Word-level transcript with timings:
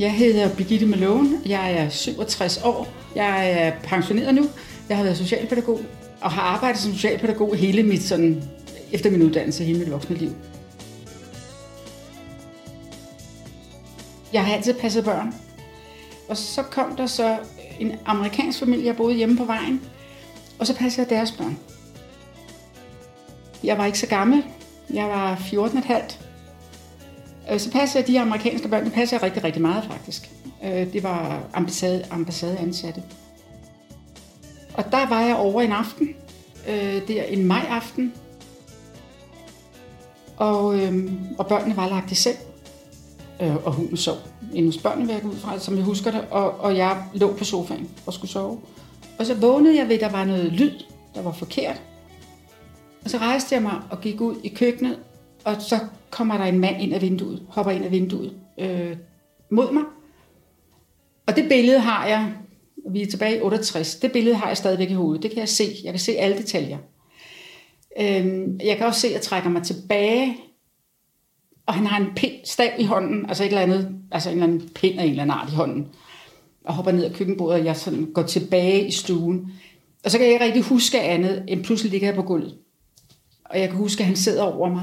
Jeg 0.00 0.14
hedder 0.14 0.54
Birgitte 0.54 0.86
Malone. 0.86 1.38
Jeg 1.46 1.72
er 1.72 1.88
67 1.88 2.60
år. 2.64 2.88
Jeg 3.14 3.50
er 3.50 3.72
pensioneret 3.82 4.34
nu. 4.34 4.48
Jeg 4.88 4.96
har 4.96 5.04
været 5.04 5.16
socialpædagog 5.16 5.80
og 6.20 6.30
har 6.30 6.42
arbejdet 6.42 6.80
som 6.80 6.92
socialpædagog 6.92 7.56
hele 7.56 7.82
mit 7.82 8.02
sådan, 8.02 8.42
efter 8.92 9.10
min 9.10 9.22
uddannelse, 9.22 9.64
hele 9.64 9.78
mit 9.78 9.90
voksne 9.90 10.16
liv. 10.16 10.32
Jeg 14.32 14.44
har 14.44 14.54
altid 14.54 14.74
passet 14.74 15.04
børn. 15.04 15.34
Og 16.28 16.36
så 16.36 16.62
kom 16.62 16.96
der 16.96 17.06
så 17.06 17.36
en 17.80 17.92
amerikansk 18.06 18.58
familie, 18.58 18.86
jeg 18.86 18.96
boede 18.96 19.16
hjemme 19.16 19.36
på 19.36 19.44
vejen. 19.44 19.80
Og 20.58 20.66
så 20.66 20.76
passede 20.76 21.06
jeg 21.08 21.18
deres 21.18 21.32
børn. 21.32 21.58
Jeg 23.64 23.78
var 23.78 23.86
ikke 23.86 23.98
så 23.98 24.06
gammel. 24.06 24.44
Jeg 24.94 25.08
var 25.08 25.36
14,5. 25.36 26.29
Øh, 27.50 27.60
så 27.60 27.70
passede 27.70 27.98
jeg 27.98 28.06
de 28.06 28.20
amerikanske 28.20 28.68
børn. 28.68 28.84
Det 28.84 28.92
passede 28.92 29.14
jeg 29.14 29.22
rigtig, 29.22 29.44
rigtig 29.44 29.62
meget 29.62 29.84
faktisk. 29.84 30.30
Øh, 30.64 30.92
det 30.92 31.02
var 31.02 31.42
ambassade, 31.54 32.04
ambassadeansatte. 32.10 33.02
Og 34.74 34.84
der 34.92 35.08
var 35.08 35.20
jeg 35.20 35.36
over 35.36 35.62
en 35.62 35.72
aften. 35.72 36.08
Øh, 36.68 37.08
det 37.08 37.20
er 37.20 37.24
en 37.24 37.44
majaften. 37.44 38.12
Og, 40.36 40.78
øh, 40.78 41.12
og 41.38 41.46
børnene 41.46 41.76
var 41.76 41.88
lagt 41.88 42.12
i 42.12 42.14
seng. 42.14 42.36
Og 43.64 43.72
hunden 43.72 43.96
sov 43.96 44.16
inde 44.54 44.68
hos 44.68 44.78
børnene, 44.78 45.20
ud 45.24 45.36
fra, 45.36 45.58
som 45.58 45.76
jeg 45.76 45.84
husker 45.84 46.10
det. 46.10 46.24
Og, 46.30 46.60
og 46.60 46.76
jeg 46.76 47.04
lå 47.14 47.36
på 47.36 47.44
sofaen 47.44 47.88
og 48.06 48.14
skulle 48.14 48.30
sove. 48.30 48.58
Og 49.18 49.26
så 49.26 49.34
vågnede 49.34 49.76
jeg 49.78 49.88
ved, 49.88 49.94
at 49.94 50.00
der 50.00 50.08
var 50.08 50.24
noget 50.24 50.52
lyd, 50.52 50.72
der 51.14 51.22
var 51.22 51.32
forkert. 51.32 51.82
Og 53.04 53.10
så 53.10 53.18
rejste 53.18 53.54
jeg 53.54 53.62
mig 53.62 53.80
og 53.90 54.00
gik 54.00 54.20
ud 54.20 54.36
i 54.44 54.48
køkkenet, 54.48 54.98
og 55.44 55.62
så 55.62 55.78
kommer 56.10 56.38
der 56.38 56.44
en 56.44 56.58
mand 56.58 56.82
ind 56.82 56.94
af 56.94 57.02
vinduet, 57.02 57.42
hopper 57.48 57.72
ind 57.72 57.84
af 57.84 57.90
vinduet 57.90 58.36
øh, 58.60 58.96
mod 59.50 59.72
mig. 59.72 59.82
Og 61.26 61.36
det 61.36 61.48
billede 61.48 61.78
har 61.78 62.06
jeg, 62.06 62.32
vi 62.90 63.02
er 63.02 63.06
tilbage 63.06 63.36
i 63.36 63.40
68, 63.40 63.94
det 63.94 64.12
billede 64.12 64.36
har 64.36 64.48
jeg 64.48 64.56
stadigvæk 64.56 64.90
i 64.90 64.94
hovedet. 64.94 65.22
Det 65.22 65.30
kan 65.30 65.40
jeg 65.40 65.48
se. 65.48 65.64
Jeg 65.84 65.92
kan 65.92 66.00
se 66.00 66.12
alle 66.12 66.38
detaljer. 66.38 66.78
Øh, 68.00 68.48
jeg 68.64 68.76
kan 68.76 68.86
også 68.86 69.00
se, 69.00 69.06
at 69.06 69.12
jeg 69.12 69.20
trækker 69.20 69.50
mig 69.50 69.62
tilbage, 69.62 70.36
og 71.66 71.74
han 71.74 71.86
har 71.86 72.00
en 72.00 72.14
pind, 72.16 72.32
stav 72.44 72.70
i 72.78 72.84
hånden, 72.84 73.26
altså 73.28 73.44
et 73.44 73.48
eller 73.48 73.60
andet, 73.60 73.98
altså 74.12 74.30
en 74.30 74.36
eller 74.36 74.46
anden 74.46 74.68
pind 74.74 74.98
af 74.98 75.04
en 75.04 75.10
eller 75.10 75.22
anden 75.22 75.36
art 75.36 75.52
i 75.52 75.54
hånden, 75.54 75.88
og 76.64 76.74
hopper 76.74 76.92
ned 76.92 77.04
ad 77.04 77.14
køkkenbordet, 77.14 77.60
og 77.60 77.64
jeg 77.64 77.76
sådan 77.76 78.12
går 78.14 78.22
tilbage 78.22 78.86
i 78.86 78.90
stuen. 78.90 79.52
Og 80.04 80.10
så 80.10 80.18
kan 80.18 80.26
jeg 80.26 80.32
ikke 80.32 80.44
rigtig 80.44 80.62
huske 80.62 81.00
andet, 81.00 81.44
end 81.48 81.64
pludselig 81.64 81.90
ligger 81.90 82.08
jeg 82.08 82.14
på 82.14 82.22
gulvet. 82.22 82.58
Og 83.44 83.60
jeg 83.60 83.68
kan 83.68 83.78
huske, 83.78 84.00
at 84.00 84.06
han 84.06 84.16
sidder 84.16 84.42
over 84.42 84.68
mig. 84.68 84.82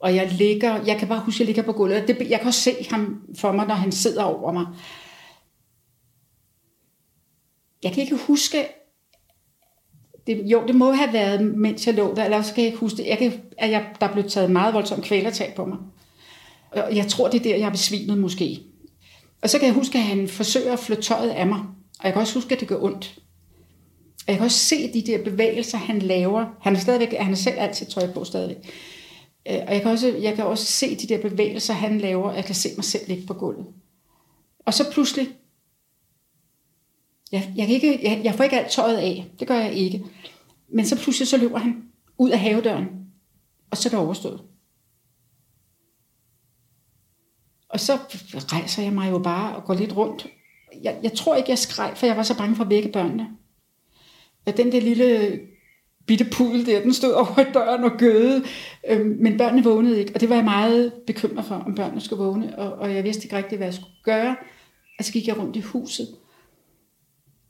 Og 0.00 0.14
jeg 0.14 0.32
ligger, 0.32 0.84
jeg 0.84 0.98
kan 0.98 1.08
bare 1.08 1.20
huske, 1.20 1.36
at 1.36 1.40
jeg 1.40 1.46
ligger 1.46 1.62
på 1.62 1.72
gulvet. 1.72 2.08
Det, 2.08 2.30
jeg 2.30 2.38
kan 2.38 2.46
også 2.46 2.60
se 2.60 2.86
ham 2.90 3.22
for 3.38 3.52
mig, 3.52 3.66
når 3.66 3.74
han 3.74 3.92
sidder 3.92 4.22
over 4.22 4.52
mig. 4.52 4.66
Jeg 7.82 7.92
kan 7.92 8.02
ikke 8.02 8.16
huske, 8.16 8.66
det, 10.26 10.42
jo, 10.44 10.66
det 10.66 10.74
må 10.74 10.92
have 10.92 11.12
været, 11.12 11.44
mens 11.56 11.86
jeg 11.86 11.94
lå 11.94 12.14
der, 12.14 12.24
eller 12.24 12.42
så 12.42 12.54
kan 12.54 12.64
jeg 12.64 12.66
ikke 12.66 12.78
huske 12.78 12.96
det. 12.96 13.06
Jeg 13.06 13.18
kan, 13.18 13.32
at 13.58 13.70
jeg, 13.70 13.86
der 14.00 14.12
blev 14.12 14.28
taget 14.28 14.50
meget 14.50 14.74
voldsomt 14.74 15.04
kvælertag 15.04 15.52
på 15.56 15.64
mig. 15.64 15.78
Og 16.70 16.96
jeg 16.96 17.06
tror, 17.06 17.28
det 17.28 17.38
er 17.38 17.42
der, 17.42 17.56
jeg 17.56 17.66
er 17.66 17.70
besvimet 17.70 18.18
måske. 18.18 18.60
Og 19.42 19.50
så 19.50 19.58
kan 19.58 19.66
jeg 19.66 19.74
huske, 19.74 19.98
at 19.98 20.04
han 20.04 20.28
forsøger 20.28 20.72
at 20.72 20.78
flytte 20.78 21.02
tøjet 21.02 21.30
af 21.30 21.46
mig. 21.46 21.58
Og 21.98 22.04
jeg 22.04 22.12
kan 22.12 22.22
også 22.22 22.34
huske, 22.34 22.54
at 22.54 22.60
det 22.60 22.68
gør 22.68 22.82
ondt. 22.82 23.14
Og 24.26 24.32
jeg 24.32 24.36
kan 24.36 24.44
også 24.44 24.58
se 24.58 24.92
de 24.92 25.02
der 25.02 25.24
bevægelser, 25.24 25.78
han 25.78 25.98
laver. 25.98 26.46
Han 26.60 26.76
er 26.76 26.80
stadigvæk, 26.80 27.12
han 27.18 27.32
er 27.32 27.36
selv 27.36 27.56
altid 27.58 27.86
tøj 27.86 28.12
på 28.12 28.24
stadigvæk. 28.24 28.56
Øh, 29.48 29.58
og 29.66 29.74
jeg 29.74 29.82
kan, 29.82 29.90
også, 29.90 30.16
jeg 30.16 30.34
kan 30.34 30.44
også 30.44 30.64
se 30.64 30.96
de 30.96 31.06
der 31.06 31.28
bevægelser, 31.28 31.74
han 31.74 31.98
laver. 31.98 32.32
Jeg 32.32 32.44
kan 32.44 32.54
se 32.54 32.68
mig 32.76 32.84
selv 32.84 33.08
ligge 33.08 33.26
på 33.26 33.34
gulvet. 33.34 33.66
Og 34.58 34.74
så 34.74 34.92
pludselig, 34.92 35.28
jeg, 37.32 37.52
jeg, 37.56 37.66
kan 37.66 37.74
ikke, 37.74 38.00
jeg, 38.02 38.20
jeg 38.24 38.34
får 38.34 38.44
ikke 38.44 38.58
alt 38.58 38.70
tøjet 38.70 38.96
af. 38.96 39.26
Det 39.38 39.48
gør 39.48 39.58
jeg 39.58 39.72
ikke. 39.72 40.04
Men 40.68 40.86
så 40.86 40.96
pludselig 41.02 41.28
så 41.28 41.36
løber 41.36 41.58
han 41.58 41.82
ud 42.18 42.30
af 42.30 42.38
havedøren. 42.38 42.86
Og 43.70 43.76
så 43.76 43.88
er 43.88 43.90
det 43.90 43.98
overstået. 43.98 44.42
Og 47.68 47.80
så 47.80 47.98
rejser 48.52 48.82
jeg 48.82 48.92
mig 48.92 49.10
jo 49.10 49.18
bare 49.18 49.56
og 49.56 49.64
går 49.64 49.74
lidt 49.74 49.96
rundt. 49.96 50.26
Jeg, 50.82 50.98
jeg 51.02 51.12
tror 51.12 51.36
ikke, 51.36 51.50
jeg 51.50 51.58
skreg, 51.58 51.92
for 51.96 52.06
jeg 52.06 52.16
var 52.16 52.22
så 52.22 52.36
bange 52.36 52.56
for 52.56 52.64
at 52.64 52.70
vække 52.70 52.92
børnene. 52.92 53.28
Og 54.46 54.56
den 54.56 54.72
der 54.72 54.80
lille 54.80 55.40
bitte 56.08 56.24
pudel 56.32 56.66
der, 56.66 56.82
den 56.82 56.94
stod 56.94 57.12
over 57.12 57.44
døren 57.54 57.84
og 57.84 57.90
gøde. 57.98 58.44
Øhm, 58.90 59.16
men 59.20 59.38
børnene 59.38 59.64
vågnede 59.64 59.98
ikke, 59.98 60.12
og 60.14 60.20
det 60.20 60.28
var 60.28 60.34
jeg 60.34 60.44
meget 60.44 60.92
bekymret 61.06 61.44
for, 61.44 61.54
om 61.54 61.74
børnene 61.74 62.00
skulle 62.00 62.24
vågne. 62.24 62.58
Og, 62.58 62.72
og 62.72 62.94
jeg 62.94 63.04
vidste 63.04 63.24
ikke 63.24 63.36
rigtigt, 63.36 63.58
hvad 63.58 63.66
jeg 63.66 63.74
skulle 63.74 63.92
gøre. 64.04 64.36
Og 64.98 65.04
så 65.04 65.12
gik 65.12 65.26
jeg 65.26 65.38
rundt 65.38 65.56
i 65.56 65.60
huset. 65.60 66.08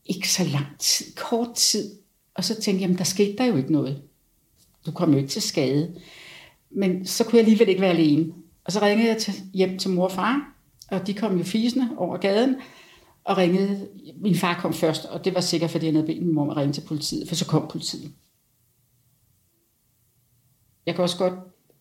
Ikke 0.06 0.28
så 0.28 0.44
lang 0.44 0.66
tid, 0.78 1.06
kort 1.16 1.54
tid. 1.54 1.90
Og 2.34 2.44
så 2.44 2.54
tænkte 2.54 2.72
jeg, 2.72 2.80
jamen 2.80 2.98
der 2.98 3.04
skete 3.04 3.36
der 3.38 3.44
jo 3.44 3.56
ikke 3.56 3.72
noget. 3.72 4.02
Du 4.86 4.90
kom 4.90 5.10
jo 5.12 5.16
ikke 5.16 5.28
til 5.28 5.42
skade. 5.42 5.94
Men 6.70 7.06
så 7.06 7.24
kunne 7.24 7.36
jeg 7.36 7.44
alligevel 7.44 7.68
ikke 7.68 7.80
være 7.80 7.90
alene. 7.90 8.32
Og 8.64 8.72
så 8.72 8.82
ringede 8.82 9.08
jeg 9.08 9.16
til, 9.16 9.34
hjem 9.54 9.78
til 9.78 9.90
mor 9.90 10.04
og 10.04 10.12
far, 10.12 10.52
og 10.90 11.06
de 11.06 11.14
kom 11.14 11.38
jo 11.38 11.44
fisende 11.44 11.88
over 11.96 12.16
gaden, 12.16 12.56
og 13.24 13.38
ringede. 13.38 13.88
Min 14.20 14.34
far 14.34 14.60
kom 14.60 14.74
først, 14.74 15.04
og 15.04 15.24
det 15.24 15.34
var 15.34 15.40
sikkert, 15.40 15.70
fordi 15.70 15.86
han 15.86 15.94
havde 15.94 16.06
bedt 16.06 16.22
min 16.22 16.34
mor 16.34 16.50
at 16.50 16.56
ringe 16.56 16.72
til 16.72 16.80
politiet, 16.80 17.28
for 17.28 17.34
så 17.34 17.46
kom 17.46 17.68
politiet. 17.70 18.12
Jeg 20.88 20.96
kan 20.96 21.02
også 21.02 21.18
godt 21.18 21.34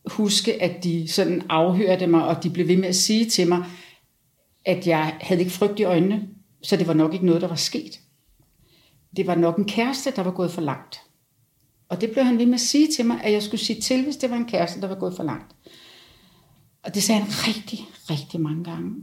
huske, 0.06 0.62
at 0.62 0.84
de 0.84 1.08
sådan 1.08 1.42
afhørte 1.50 2.08
mig, 2.08 2.26
og 2.26 2.44
de 2.44 2.50
blev 2.50 2.68
ved 2.68 2.78
med 2.78 2.88
at 2.88 2.96
sige 2.96 3.30
til 3.30 3.48
mig, 3.48 3.66
at 4.66 4.88
jeg 4.88 5.18
havde 5.22 5.40
ikke 5.42 5.52
frygt 5.52 5.80
i 5.80 5.84
øjnene, 5.84 6.28
så 6.64 6.78
det 6.78 6.88
var 6.88 6.94
nok 6.94 7.14
ikke 7.14 7.26
noget, 7.26 7.42
der 7.42 7.48
var 7.48 7.56
sket. 7.56 8.00
Det 9.18 9.28
var 9.28 9.36
nok 9.36 9.58
en 9.58 9.66
kæreste, 9.66 10.12
der 10.16 10.24
var 10.24 10.32
gået 10.32 10.52
for 10.52 10.62
langt. 10.62 11.02
Og 11.90 12.02
det 12.02 12.12
blev 12.12 12.24
han 12.24 12.40
ved 12.40 12.46
med 12.46 12.54
at 12.54 12.60
sige 12.60 12.88
til 12.96 13.06
mig, 13.06 13.24
at 13.24 13.34
jeg 13.34 13.44
skulle 13.44 13.62
sige 13.62 13.82
til, 13.82 14.04
hvis 14.04 14.18
det 14.18 14.30
var 14.30 14.36
en 14.36 14.46
kæreste, 14.46 14.82
der 14.82 14.88
var 14.88 15.00
gået 15.00 15.16
for 15.16 15.24
langt. 15.24 15.56
Og 16.84 16.96
det 16.96 17.04
sagde 17.04 17.22
han 17.22 17.30
rigtig, 17.48 17.80
rigtig 18.10 18.42
mange 18.42 18.64
gange. 18.64 18.96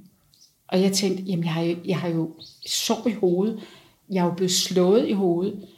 Og 0.69 0.81
jeg 0.83 0.93
tænkte, 0.93 1.23
jamen 1.23 1.45
jeg 1.45 1.53
har 1.53 1.63
jo, 1.63 1.77
jeg 1.85 1.99
har 1.99 2.09
jo 2.09 2.31
sår 2.67 3.09
i 3.09 3.13
hovedet. 3.13 3.63
Jeg 4.11 4.21
er 4.21 4.25
jo 4.25 4.35
blevet 4.35 4.53
slået 4.53 5.09
i 5.09 5.13
hovedet. 5.13 5.69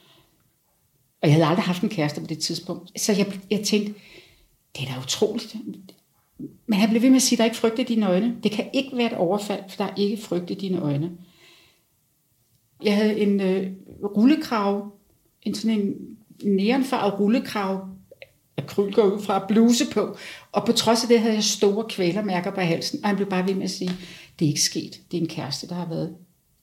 Og 1.22 1.28
jeg 1.28 1.32
havde 1.32 1.47
aldrig 1.47 1.64
haft 1.64 1.82
en 1.82 1.88
kæreste 1.88 2.20
på 2.20 2.26
det 2.26 2.38
tidspunkt. 2.38 3.00
Så 3.00 3.12
jeg, 3.12 3.41
jeg 3.50 3.60
tænkte, 3.64 3.94
det 4.76 4.88
er 4.88 4.94
da 4.94 5.00
utroligt. 5.00 5.56
Men 6.66 6.78
han 6.78 6.91
blev 6.91 7.03
ved 7.03 7.10
med 7.10 7.16
at 7.16 7.22
sige, 7.22 7.37
at 7.37 7.38
der 7.38 7.44
er 7.44 7.48
ikke 7.48 7.56
frygt 7.56 7.78
i 7.78 7.82
dine 7.82 8.09
øjne. 8.09 8.37
Det 8.42 8.50
kan 8.50 8.70
ikke 8.72 8.97
være 8.97 9.06
et 9.06 9.19
overfald, 9.19 9.62
for 9.69 9.84
der 9.84 9.91
er 9.91 9.97
ikke 9.97 10.22
frygt 10.22 10.50
i 10.50 10.54
dine 10.54 10.81
øjne. 10.81 11.10
Jeg 12.82 12.97
havde 12.97 13.19
en 13.20 13.41
øh, 13.41 13.72
rullekrav, 14.16 14.92
en 15.42 15.54
sådan 15.54 15.81
en 15.81 15.94
neonfarvet 16.44 17.20
rullekrav, 17.20 17.88
akryl 18.56 18.92
går 18.92 19.03
ud 19.03 19.22
fra 19.22 19.44
bluse 19.48 19.84
på. 19.92 20.16
Og 20.53 20.66
på 20.66 20.72
trods 20.72 21.03
af 21.03 21.08
det 21.08 21.20
havde 21.20 21.34
jeg 21.34 21.44
store 21.44 21.84
kvælermærker 21.88 22.50
på 22.50 22.60
halsen. 22.60 23.00
Og 23.03 23.08
han 23.08 23.16
blev 23.16 23.28
bare 23.28 23.48
ved 23.48 23.54
med 23.54 23.64
at 23.64 23.70
sige, 23.70 23.91
det 24.38 24.44
er 24.44 24.48
ikke 24.48 24.62
sket. 24.62 25.00
Det 25.10 25.16
er 25.16 25.20
en 25.20 25.28
kæreste, 25.28 25.69
der 25.69 25.75
har 25.75 25.88
været, 25.88 26.16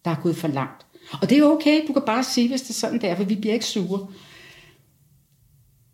der 0.06 0.12
er 0.12 0.22
gået 0.24 0.36
for 0.36 0.48
langt. 0.48 0.86
Og 1.22 1.30
det 1.30 1.38
er 1.38 1.44
okay, 1.44 1.82
du 1.88 1.94
kan 1.94 2.02
bare 2.06 2.24
sige, 2.24 2.50
hvis 2.50 2.62
det 2.62 2.70
er 2.70 2.74
sådan 2.74 3.02
der, 3.02 3.16
for 3.16 3.24
vi 3.24 3.36
bliver 3.36 3.54
ikke 3.54 3.66
sure. 3.66 4.08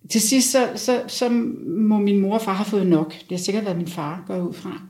Til 0.09 0.21
sidst, 0.21 0.51
så, 0.51 0.69
så, 0.75 1.03
så 1.07 1.29
må 1.67 1.97
min 1.97 2.19
mor 2.19 2.33
og 2.33 2.41
far 2.41 2.53
have 2.53 2.65
fået 2.65 2.87
nok. 2.87 3.13
Det 3.13 3.31
har 3.31 3.37
sikkert 3.37 3.65
været 3.65 3.77
min 3.77 3.87
far, 3.87 4.23
går 4.27 4.37
ud 4.37 4.53
fra. 4.53 4.81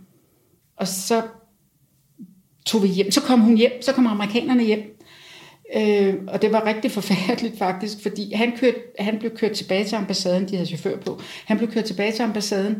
Og 0.77 0.87
så 0.87 1.21
tog 2.65 2.83
vi 2.83 2.87
hjem. 2.87 3.11
Så 3.11 3.21
kom 3.21 3.39
hun 3.39 3.57
hjem, 3.57 3.71
så 3.81 3.93
kom 3.93 4.07
amerikanerne 4.07 4.63
hjem. 4.63 4.99
Øh, 5.75 6.15
og 6.27 6.41
det 6.41 6.51
var 6.51 6.65
rigtig 6.65 6.91
forfærdeligt 6.91 7.57
faktisk, 7.57 8.01
fordi 8.01 8.33
han, 8.33 8.57
kørte, 8.57 8.77
han 8.99 9.19
blev 9.19 9.31
kørt 9.31 9.51
tilbage 9.51 9.85
til 9.85 9.95
ambassaden, 9.95 10.47
de 10.47 10.55
havde 10.55 10.67
chauffør 10.67 10.97
på. 10.97 11.19
Han 11.45 11.57
blev 11.57 11.71
kørt 11.71 11.85
tilbage 11.85 12.11
til 12.11 12.23
ambassaden, 12.23 12.75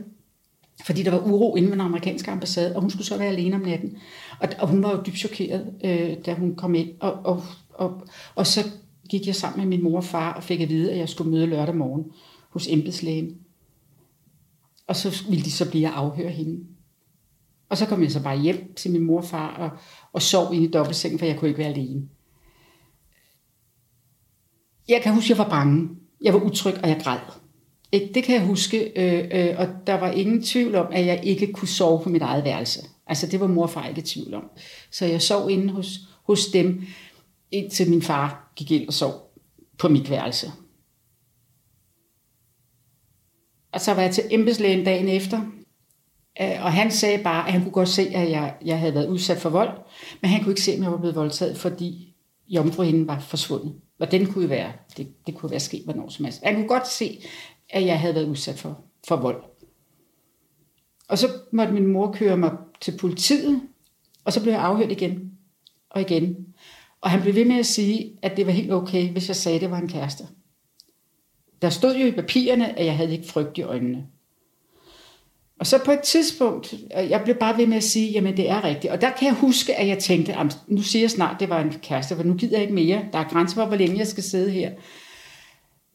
fordi 0.86 1.04
der 1.04 1.12
var 1.12 1.20
uro 1.20 1.56
inde 1.56 1.68
ved 1.68 1.78
den 1.78 1.82
amerikanske 1.82 2.32
ambassade, 2.32 2.76
og 2.76 2.82
hun 2.82 2.90
skulle 2.90 3.06
så 3.06 3.18
være 3.18 3.28
alene 3.28 3.56
om 3.56 3.62
natten. 3.62 3.98
Og, 4.40 4.50
og 4.60 4.68
hun 4.68 4.84
var 4.84 4.92
jo 4.92 5.02
dybt 5.06 5.18
chokeret, 5.18 5.74
øh, 5.84 6.14
da 6.26 6.34
hun 6.34 6.56
kom 6.56 6.76
ind. 6.76 6.90
Og, 7.00 7.14
og, 7.24 7.44
og, 7.74 8.02
og 8.36 8.48
så 8.48 8.60
gik 9.10 9.28
jeg 9.28 9.36
sammen 9.36 9.60
med 9.60 9.78
min 9.78 9.84
mor 9.84 9.98
og 9.98 10.04
far 10.04 10.34
og 10.34 10.44
fik 10.44 10.62
at 10.62 10.70
vide, 10.70 10.92
at 10.92 10.98
jeg 10.98 11.10
skulle 11.10 11.32
møde 11.32 11.46
lørdag 11.46 11.76
morgen 11.76 12.06
hos 12.50 12.68
embedslægen. 12.68 13.38
Og 14.88 14.96
så 14.96 15.24
ville 15.30 15.46
de 15.46 15.52
så 15.52 15.70
blive 15.70 15.88
at 15.88 15.94
afhøre 15.94 16.30
hende. 16.30 16.66
Og 17.70 17.78
så 17.78 17.86
kom 17.86 18.04
jeg 18.04 18.12
så 18.12 18.24
bare 18.24 18.40
hjem 18.40 18.74
til 18.74 18.92
min 18.92 19.04
morfar 19.04 19.56
og 19.56 19.70
og, 20.14 20.22
sov 20.22 20.54
inde 20.54 20.66
i 20.66 20.72
dobbeltsengen, 20.72 21.20
for 21.20 21.26
jeg 21.26 21.38
kunne 21.38 21.50
ikke 21.50 21.60
være 21.60 21.74
alene. 21.74 22.10
Jeg 24.88 25.02
kan 25.02 25.14
huske, 25.14 25.26
at 25.26 25.30
jeg 25.30 25.46
var 25.46 25.50
bange. 25.50 25.90
Jeg 26.22 26.34
var 26.34 26.40
utryg, 26.40 26.74
og 26.84 26.90
jeg 26.90 27.02
græd. 27.04 27.20
Det 27.94 28.24
kan 28.24 28.36
jeg 28.36 28.46
huske, 28.46 28.92
øh, 28.96 29.28
øh, 29.32 29.56
og 29.60 29.68
der 29.88 29.94
var 29.94 30.12
ingen 30.12 30.44
tvivl 30.44 30.76
om, 30.76 30.88
at 30.92 31.06
jeg 31.06 31.20
ikke 31.24 31.54
kunne 31.54 31.68
sove 31.68 32.04
på 32.04 32.10
mit 32.10 32.22
eget 32.22 32.44
værelse. 32.44 32.80
Altså 33.08 33.28
det 33.28 33.40
var 33.40 33.48
mor 33.48 33.64
og 33.64 33.70
far 33.70 33.88
ikke 33.88 34.02
i 34.02 34.04
tvivl 34.04 34.34
om. 34.34 34.44
Så 34.92 35.06
jeg 35.06 35.22
sov 35.22 35.50
inde 35.50 35.74
hos, 35.74 36.00
hos 36.24 36.46
dem, 36.46 36.84
indtil 37.52 37.90
min 37.90 38.02
far 38.02 38.52
gik 38.56 38.72
ind 38.72 38.88
og 38.88 38.94
sov 38.94 39.34
på 39.78 39.90
mit 39.90 40.10
værelse. 40.10 40.52
Og 43.72 43.82
så 43.82 43.94
var 43.94 44.02
jeg 44.02 44.12
til 44.12 44.24
embedslægen 44.32 44.86
dagen 44.86 45.08
efter. 45.08 45.42
Øh, 46.42 46.66
og 46.66 46.74
han 46.74 46.92
sagde 46.92 47.24
bare, 47.24 47.48
at 47.48 47.54
han 47.54 47.62
kunne 47.62 47.72
godt 47.72 47.90
se, 47.90 48.02
at 48.02 48.32
jeg, 48.32 48.56
jeg 48.66 48.80
havde 48.80 48.94
været 48.94 49.08
udsat 49.08 49.38
for 49.38 49.50
vold, 49.50 49.70
men 50.22 50.32
han 50.32 50.44
kunne 50.44 50.52
ikke 50.52 50.62
se, 50.62 50.76
om 50.78 50.84
jeg 50.84 50.92
var 50.92 50.98
blevet 50.98 51.16
voldtaget, 51.16 51.58
fordi 51.58 52.16
jomfruhinden 52.48 53.08
var 53.08 53.20
forsvundet. 53.20 53.76
Hvordan 53.98 54.22
den 54.22 54.34
kunne 54.34 54.42
det 54.42 54.50
være, 54.50 54.72
det, 54.98 55.28
det 55.28 55.36
kunne 55.36 55.52
være 55.52 55.60
sket 55.60 55.84
hvornår 55.84 56.10
som 56.10 56.26
helst. 56.26 56.42
Han 56.44 56.56
kunne 56.56 56.68
godt 56.68 56.88
se, 56.88 57.24
at 57.70 57.86
jeg 57.86 58.00
havde 58.00 58.16
været 58.16 58.28
udsat 58.28 58.60
for, 58.60 58.80
for 59.08 59.16
vold. 59.16 59.44
Og 61.08 61.18
så 61.18 61.28
måtte 61.52 61.74
min 61.74 61.88
mor 61.88 62.12
køre 62.12 62.38
mig 62.38 62.52
til 62.82 62.98
politiet, 62.98 63.62
og 64.26 64.34
så 64.34 64.42
blev 64.42 64.54
jeg 64.54 64.62
afhørt 64.62 64.92
igen 64.92 65.32
og 65.90 66.02
igen. 66.02 66.36
Og 67.02 67.10
han 67.10 67.22
blev 67.22 67.36
ved 67.36 67.46
med 67.46 67.60
at 67.60 67.66
sige, 67.66 68.20
at 68.22 68.38
det 68.38 68.46
var 68.46 68.52
helt 68.52 68.72
okay, 68.72 69.10
hvis 69.12 69.28
jeg 69.28 69.36
sagde, 69.36 69.56
at 69.56 69.62
det 69.62 69.72
var 69.72 69.78
en 69.78 69.88
kæreste. 69.88 70.28
Der 71.62 71.70
stod 71.70 71.96
jo 71.96 72.06
i 72.06 72.12
papirerne, 72.12 72.80
at 72.80 72.86
jeg 72.86 72.98
havde 72.98 73.14
ikke 73.14 73.28
frygt 73.28 73.58
i 73.58 73.62
øjnene. 73.62 74.06
Og 75.60 75.68
så 75.68 75.80
på 75.86 75.92
et 75.92 76.02
tidspunkt, 76.02 76.74
jeg 76.96 77.22
blev 77.24 77.36
bare 77.36 77.58
ved 77.58 77.68
med 77.68 77.78
at 77.78 77.84
sige, 77.84 78.12
jamen 78.12 78.38
det 78.38 78.50
er 78.50 78.64
rigtigt. 78.64 78.94
Og 78.94 79.02
der 79.02 79.12
kan 79.12 79.28
jeg 79.28 79.36
huske, 79.36 79.76
at 79.76 79.88
jeg 79.88 80.00
tænkte, 80.00 80.36
nu 80.68 80.82
siger 80.82 81.04
jeg 81.04 81.12
snart, 81.12 81.34
at 81.34 81.40
det 81.40 81.50
var 81.50 81.62
en 81.62 81.72
kæreste, 81.72 82.16
for 82.16 82.24
nu 82.24 82.34
gider 82.34 82.58
jeg 82.58 82.62
ikke 82.62 82.74
mere. 82.74 83.06
Der 83.14 83.20
er 83.20 83.30
grænser 83.30 83.56
for, 83.56 83.66
hvor 83.66 83.76
længe 83.76 83.98
jeg 83.98 84.08
skal 84.08 84.24
sidde 84.24 84.52
her. 84.52 84.72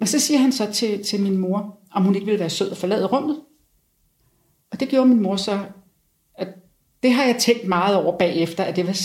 Og 0.01 0.09
så 0.09 0.21
siger 0.21 0.39
han 0.39 0.53
så 0.53 0.73
til, 0.73 1.05
til 1.05 1.21
min 1.21 1.37
mor, 1.37 1.79
om 1.93 2.03
hun 2.03 2.15
ikke 2.15 2.27
ville 2.27 2.41
være 2.41 2.51
sød 2.51 2.71
og 2.71 2.77
forlade 2.77 3.07
rummet. 3.07 3.41
Og 4.73 4.81
det 4.81 4.89
gjorde 4.89 5.09
min 5.09 5.23
mor 5.23 5.37
så, 5.37 5.61
at 6.35 6.49
det 7.03 7.13
har 7.13 7.25
jeg 7.25 7.37
tænkt 7.37 7.69
meget 7.69 7.97
over 7.97 8.19
bagefter, 8.19 8.65
at 8.65 8.77
det 8.77 8.87
var 8.87 8.97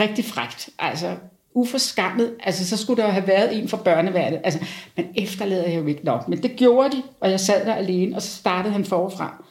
rigtig 0.00 0.24
frægt. 0.24 0.70
Altså, 0.78 1.16
uforskammet. 1.54 2.36
Altså, 2.40 2.66
så 2.68 2.76
skulle 2.76 3.02
der 3.02 3.08
jo 3.08 3.12
have 3.12 3.26
været 3.26 3.58
en 3.58 3.68
for 3.68 3.76
børneværnet. 3.76 4.40
Altså, 4.44 4.64
man 4.96 5.06
efterlader 5.16 5.68
jeg 5.68 5.80
jo 5.80 5.86
ikke 5.86 6.04
nok. 6.04 6.28
Men 6.28 6.42
det 6.42 6.56
gjorde 6.56 6.96
de, 6.96 7.02
og 7.20 7.30
jeg 7.30 7.40
sad 7.40 7.66
der 7.66 7.74
alene, 7.74 8.16
og 8.16 8.22
så 8.22 8.30
startede 8.30 8.72
han 8.72 8.84
forfra 8.84 9.44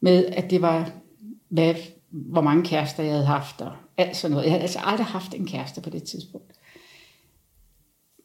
med, 0.00 0.26
at 0.26 0.50
det 0.50 0.62
var, 0.62 0.90
hvad, 1.48 1.74
hvor 2.10 2.40
mange 2.40 2.64
kærester 2.64 3.02
jeg 3.02 3.12
havde 3.12 3.26
haft, 3.26 3.60
og 3.60 3.72
alt 3.96 4.16
sådan 4.16 4.30
noget. 4.30 4.44
Jeg 4.44 4.52
havde 4.52 4.62
altså 4.62 4.80
aldrig 4.84 5.06
haft 5.06 5.34
en 5.34 5.46
kæreste 5.46 5.80
på 5.80 5.90
det 5.90 6.02
tidspunkt. 6.02 6.52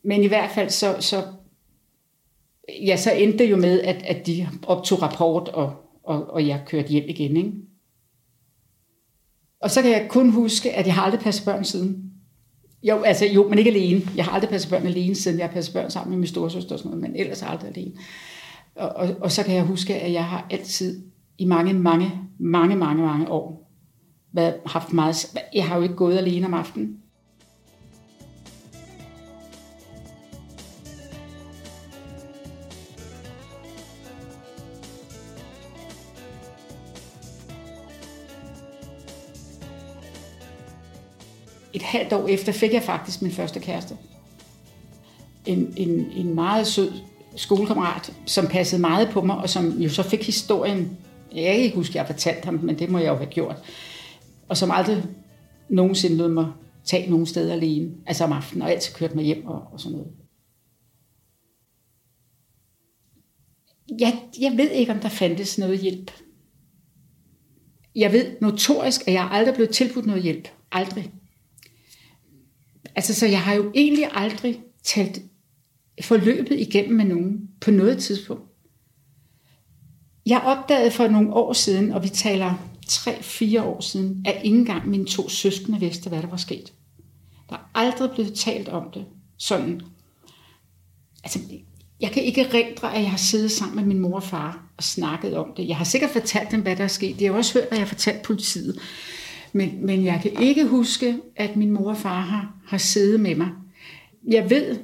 Men 0.03 0.23
i 0.23 0.27
hvert 0.27 0.51
fald 0.51 0.69
så, 0.69 0.95
så 0.99 1.23
ja, 2.69 2.97
så 2.97 3.11
endte 3.11 3.38
det 3.38 3.51
jo 3.51 3.57
med, 3.57 3.81
at, 3.81 4.03
at 4.03 4.27
de 4.27 4.49
optog 4.67 5.01
rapport, 5.01 5.47
og, 5.47 5.73
og, 6.03 6.29
og 6.29 6.47
jeg 6.47 6.63
kørte 6.65 6.88
hjem 6.88 7.05
igen. 7.07 7.38
Ikke? 7.38 7.51
Og 9.61 9.71
så 9.71 9.81
kan 9.81 9.91
jeg 9.91 10.07
kun 10.09 10.29
huske, 10.29 10.73
at 10.73 10.85
jeg 10.85 10.95
har 10.95 11.01
aldrig 11.01 11.21
passet 11.21 11.45
børn 11.45 11.63
siden. 11.63 12.11
Jo, 12.83 13.01
altså 13.01 13.25
jo, 13.25 13.50
men 13.50 13.57
ikke 13.57 13.72
alene. 13.72 14.01
Jeg 14.16 14.25
har 14.25 14.31
aldrig 14.31 14.50
passet 14.50 14.69
børn 14.69 14.86
alene, 14.86 15.16
siden 15.16 15.39
jeg 15.39 15.48
har 15.48 15.54
passet 15.54 15.74
børn 15.74 15.89
sammen 15.89 16.10
med 16.10 16.18
min 16.18 16.28
storesøster 16.28 16.74
og 16.75 16.80
sådan 16.80 16.92
noget, 16.92 17.01
men 17.01 17.16
ellers 17.16 17.44
aldrig 17.44 17.78
alene. 17.78 17.92
Og, 18.75 18.89
og, 18.89 19.10
og 19.22 19.31
så 19.31 19.44
kan 19.44 19.56
jeg 19.56 19.63
huske, 19.63 19.95
at 19.95 20.13
jeg 20.13 20.25
har 20.25 20.48
altid 20.50 21.04
i 21.38 21.45
mange, 21.45 21.74
mange, 21.74 22.12
mange, 22.39 22.75
mange, 22.75 23.04
mange 23.04 23.30
år 23.30 23.72
været, 24.33 24.56
haft 24.66 24.94
meget... 24.94 25.38
Jeg 25.54 25.66
har 25.66 25.78
jo 25.78 25.83
ikke 25.83 25.95
gået 25.95 26.18
alene 26.18 26.45
om 26.45 26.54
aftenen. 26.54 26.98
Et 41.73 41.81
halvt 41.81 42.13
år 42.13 42.27
efter 42.27 42.51
fik 42.51 42.73
jeg 42.73 42.83
faktisk 42.83 43.21
min 43.21 43.31
første 43.31 43.59
kæreste. 43.59 43.97
En, 45.45 45.73
en, 45.77 46.12
en 46.15 46.35
meget 46.35 46.68
sød 46.68 46.91
skolekammerat, 47.35 48.13
som 48.25 48.47
passede 48.47 48.81
meget 48.81 49.09
på 49.09 49.21
mig, 49.21 49.38
og 49.38 49.50
som 49.50 49.69
jo 49.69 49.89
så 49.89 50.03
fik 50.03 50.25
historien. 50.25 50.97
Jeg 51.35 51.44
kan 51.44 51.63
ikke 51.63 51.75
huske, 51.75 51.91
at 51.91 51.95
jeg 51.95 52.07
fortalte 52.07 52.45
ham, 52.45 52.59
men 52.63 52.79
det 52.79 52.89
må 52.89 52.97
jeg 52.97 53.07
jo 53.07 53.15
have 53.15 53.29
gjort. 53.29 53.56
Og 54.47 54.57
som 54.57 54.71
aldrig 54.71 55.03
nogensinde 55.69 56.18
lød 56.18 56.27
mig 56.27 56.51
tage 56.83 57.09
nogen 57.09 57.25
steder 57.25 57.53
alene, 57.53 57.91
altså 58.06 58.24
om 58.24 58.31
aftenen, 58.31 58.62
og 58.62 58.71
altid 58.71 58.94
kørte 58.94 59.15
mig 59.15 59.25
hjem 59.25 59.45
og, 59.45 59.62
og 59.71 59.79
sådan 59.79 59.97
noget. 59.97 60.12
Jeg, 64.00 64.24
jeg 64.39 64.57
ved 64.57 64.69
ikke, 64.69 64.91
om 64.91 65.00
der 65.00 65.09
fandtes 65.09 65.57
noget 65.57 65.79
hjælp. 65.79 66.12
Jeg 67.95 68.12
ved 68.12 68.35
notorisk, 68.41 69.07
at 69.07 69.13
jeg 69.13 69.29
aldrig 69.31 69.56
blev 69.56 69.67
tilbudt 69.67 70.06
noget 70.06 70.24
hjælp. 70.24 70.47
Aldrig. 70.71 71.12
Altså, 72.95 73.13
så 73.13 73.25
jeg 73.25 73.41
har 73.41 73.53
jo 73.53 73.71
egentlig 73.75 74.09
aldrig 74.13 74.61
talt 74.83 75.21
forløbet 76.01 76.59
igennem 76.59 76.97
med 76.97 77.05
nogen 77.05 77.49
på 77.61 77.71
noget 77.71 77.97
tidspunkt. 77.97 78.43
Jeg 80.25 80.41
opdagede 80.41 80.91
for 80.91 81.07
nogle 81.07 81.33
år 81.33 81.53
siden, 81.53 81.91
og 81.91 82.03
vi 82.03 82.09
taler 82.09 82.53
3-4 82.88 83.61
år 83.61 83.81
siden, 83.81 84.25
at 84.25 84.41
ikke 84.43 84.57
engang 84.57 84.89
mine 84.89 85.05
to 85.05 85.29
søskende 85.29 85.79
vidste, 85.79 86.09
hvad 86.09 86.21
der 86.21 86.27
var 86.27 86.38
sket. 86.38 86.73
Der 87.49 87.55
er 87.55 87.69
aldrig 87.75 88.11
blevet 88.11 88.33
talt 88.33 88.69
om 88.69 88.91
det. 88.93 89.05
Sådan. 89.38 89.81
Altså, 91.23 91.39
jeg 92.01 92.11
kan 92.11 92.23
ikke 92.23 92.53
rindre, 92.53 92.95
at 92.95 93.01
jeg 93.01 93.09
har 93.09 93.17
siddet 93.17 93.51
sammen 93.51 93.75
med 93.75 93.85
min 93.85 93.99
mor 93.99 94.15
og 94.15 94.23
far 94.23 94.71
og 94.77 94.83
snakket 94.83 95.38
om 95.38 95.53
det. 95.57 95.67
Jeg 95.67 95.77
har 95.77 95.85
sikkert 95.85 96.11
fortalt 96.11 96.51
dem, 96.51 96.61
hvad 96.61 96.75
der 96.75 96.83
er 96.83 96.88
sket. 96.88 97.19
De 97.19 97.25
har 97.25 97.33
også 97.33 97.53
hørt, 97.53 97.67
hvad 97.67 97.77
jeg 97.77 97.88
har 97.88 97.93
fortalt 97.93 98.21
politiet. 98.21 98.79
Men, 99.53 99.86
men 99.86 100.06
jeg 100.06 100.19
kan 100.21 100.31
ikke 100.42 100.65
huske, 100.65 101.18
at 101.36 101.56
min 101.56 101.71
mor 101.71 101.89
og 101.89 101.98
far 101.98 102.21
har, 102.21 102.56
har 102.65 102.77
siddet 102.77 103.19
med 103.19 103.36
mig. 103.36 103.50
Jeg 104.27 104.50
ved, 104.50 104.77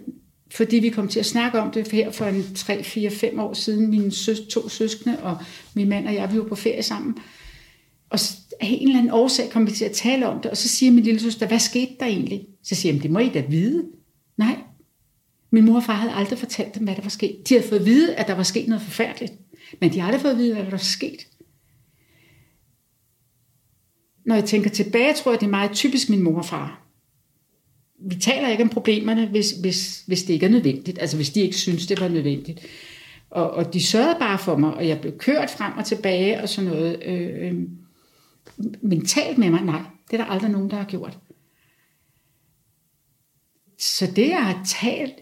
fordi 0.51 0.75
vi 0.75 0.89
kom 0.89 1.07
til 1.07 1.19
at 1.19 1.25
snakke 1.25 1.59
om 1.59 1.71
det 1.71 1.91
her 1.91 2.11
for 2.11 2.25
en 2.25 2.55
3, 2.55 2.83
4, 2.83 3.09
5 3.09 3.39
år 3.39 3.53
siden, 3.53 3.89
mine 3.89 4.11
søs, 4.11 4.39
to 4.39 4.69
søskende 4.69 5.23
og 5.23 5.37
min 5.73 5.89
mand 5.89 6.07
og 6.07 6.13
jeg, 6.13 6.33
vi 6.33 6.37
var 6.37 6.43
på 6.43 6.55
ferie 6.55 6.83
sammen. 6.83 7.17
Og 8.09 8.19
af 8.59 8.67
en 8.67 8.87
eller 8.87 8.99
anden 8.99 9.13
årsag 9.13 9.49
kom 9.49 9.67
vi 9.67 9.71
til 9.71 9.85
at 9.85 9.91
tale 9.91 10.27
om 10.27 10.41
det, 10.41 10.51
og 10.51 10.57
så 10.57 10.67
siger 10.67 10.91
min 10.91 11.03
lille 11.03 11.19
søster, 11.19 11.47
hvad 11.47 11.59
skete 11.59 11.91
der 11.99 12.05
egentlig? 12.05 12.45
Så 12.63 12.75
siger 12.75 12.93
jeg, 12.93 13.03
det 13.03 13.11
må 13.11 13.19
I 13.19 13.29
da 13.29 13.43
vide. 13.49 13.85
Nej, 14.37 14.57
min 15.51 15.65
mor 15.65 15.75
og 15.75 15.83
far 15.83 15.93
havde 15.93 16.13
aldrig 16.13 16.39
fortalt 16.39 16.75
dem, 16.75 16.83
hvad 16.83 16.95
der 16.95 17.01
var 17.01 17.09
sket. 17.09 17.49
De 17.49 17.55
havde 17.55 17.67
fået 17.67 17.79
at 17.79 17.85
vide, 17.85 18.15
at 18.15 18.27
der 18.27 18.33
var 18.33 18.43
sket 18.43 18.67
noget 18.67 18.81
forfærdeligt, 18.81 19.33
men 19.81 19.93
de 19.93 19.99
har 19.99 20.07
aldrig 20.07 20.21
fået 20.21 20.31
at 20.31 20.37
vide, 20.37 20.53
hvad 20.53 20.63
der 20.63 20.69
var 20.69 20.77
sket 20.77 21.27
når 24.27 24.35
jeg 24.35 24.45
tænker 24.45 24.69
tilbage, 24.69 25.13
tror 25.13 25.31
jeg, 25.31 25.39
det 25.39 25.45
er 25.45 25.49
meget 25.49 25.71
typisk 25.71 26.09
min 26.09 26.21
mor 26.21 26.37
og 26.37 26.45
far. 26.45 26.81
Vi 27.99 28.15
taler 28.15 28.49
ikke 28.49 28.63
om 28.63 28.69
problemerne, 28.69 29.27
hvis, 29.27 29.51
hvis, 29.51 30.03
hvis 30.07 30.23
det 30.23 30.33
ikke 30.33 30.45
er 30.45 30.49
nødvendigt. 30.49 30.99
Altså 30.99 31.15
hvis 31.15 31.29
de 31.29 31.41
ikke 31.41 31.57
synes, 31.57 31.87
det 31.87 32.01
var 32.01 32.07
nødvendigt. 32.07 32.65
Og, 33.29 33.51
og 33.51 33.73
de 33.73 33.83
sørgede 33.83 34.15
bare 34.19 34.39
for 34.39 34.57
mig, 34.57 34.73
og 34.73 34.87
jeg 34.87 35.01
blev 35.01 35.17
kørt 35.17 35.49
frem 35.49 35.73
og 35.77 35.85
tilbage 35.85 36.41
og 36.41 36.49
sådan 36.49 36.69
noget. 36.69 37.03
Øh, 37.05 37.47
øh, 37.47 37.55
mentalt 38.81 39.37
med 39.37 39.49
mig, 39.49 39.61
nej, 39.61 39.81
det 40.11 40.19
er 40.19 40.23
der 40.23 40.31
aldrig 40.31 40.51
nogen, 40.51 40.69
der 40.69 40.77
har 40.77 40.85
gjort. 40.85 41.17
Så 43.79 44.11
det, 44.15 44.29
jeg 44.29 44.45
har 44.45 44.65
talt 44.81 45.13